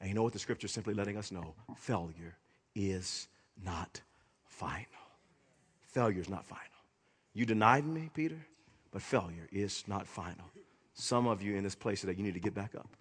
And 0.00 0.08
you 0.08 0.14
know 0.14 0.22
what 0.22 0.32
the 0.32 0.38
scripture 0.38 0.66
is 0.66 0.72
simply 0.72 0.94
letting 0.94 1.16
us 1.16 1.32
know? 1.32 1.54
Failure 1.76 2.36
is 2.76 3.26
not 3.64 4.00
final. 4.46 4.84
Failure 5.80 6.20
is 6.20 6.28
not 6.28 6.46
final. 6.46 6.62
You 7.34 7.46
denied 7.46 7.84
me, 7.84 8.10
Peter, 8.14 8.46
but 8.92 9.02
failure 9.02 9.48
is 9.50 9.82
not 9.88 10.06
final. 10.06 10.44
Some 10.94 11.26
of 11.26 11.42
you 11.42 11.56
in 11.56 11.64
this 11.64 11.74
place 11.74 12.02
today, 12.02 12.14
you 12.16 12.22
need 12.22 12.34
to 12.34 12.40
get 12.40 12.54
back 12.54 12.76
up. 12.76 12.96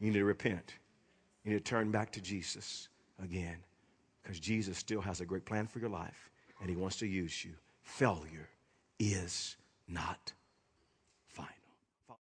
You 0.00 0.08
need 0.08 0.18
to 0.18 0.24
repent. 0.24 0.74
You 1.44 1.52
need 1.52 1.64
to 1.64 1.64
turn 1.64 1.90
back 1.90 2.12
to 2.12 2.20
Jesus 2.20 2.88
again 3.22 3.56
because 4.28 4.40
Jesus 4.40 4.76
still 4.76 5.00
has 5.00 5.22
a 5.22 5.24
great 5.24 5.46
plan 5.46 5.66
for 5.66 5.78
your 5.78 5.88
life 5.88 6.28
and 6.60 6.68
he 6.68 6.76
wants 6.76 6.98
to 6.98 7.06
use 7.06 7.46
you. 7.46 7.54
Failure 7.80 8.50
is 8.98 9.56
not 9.88 10.34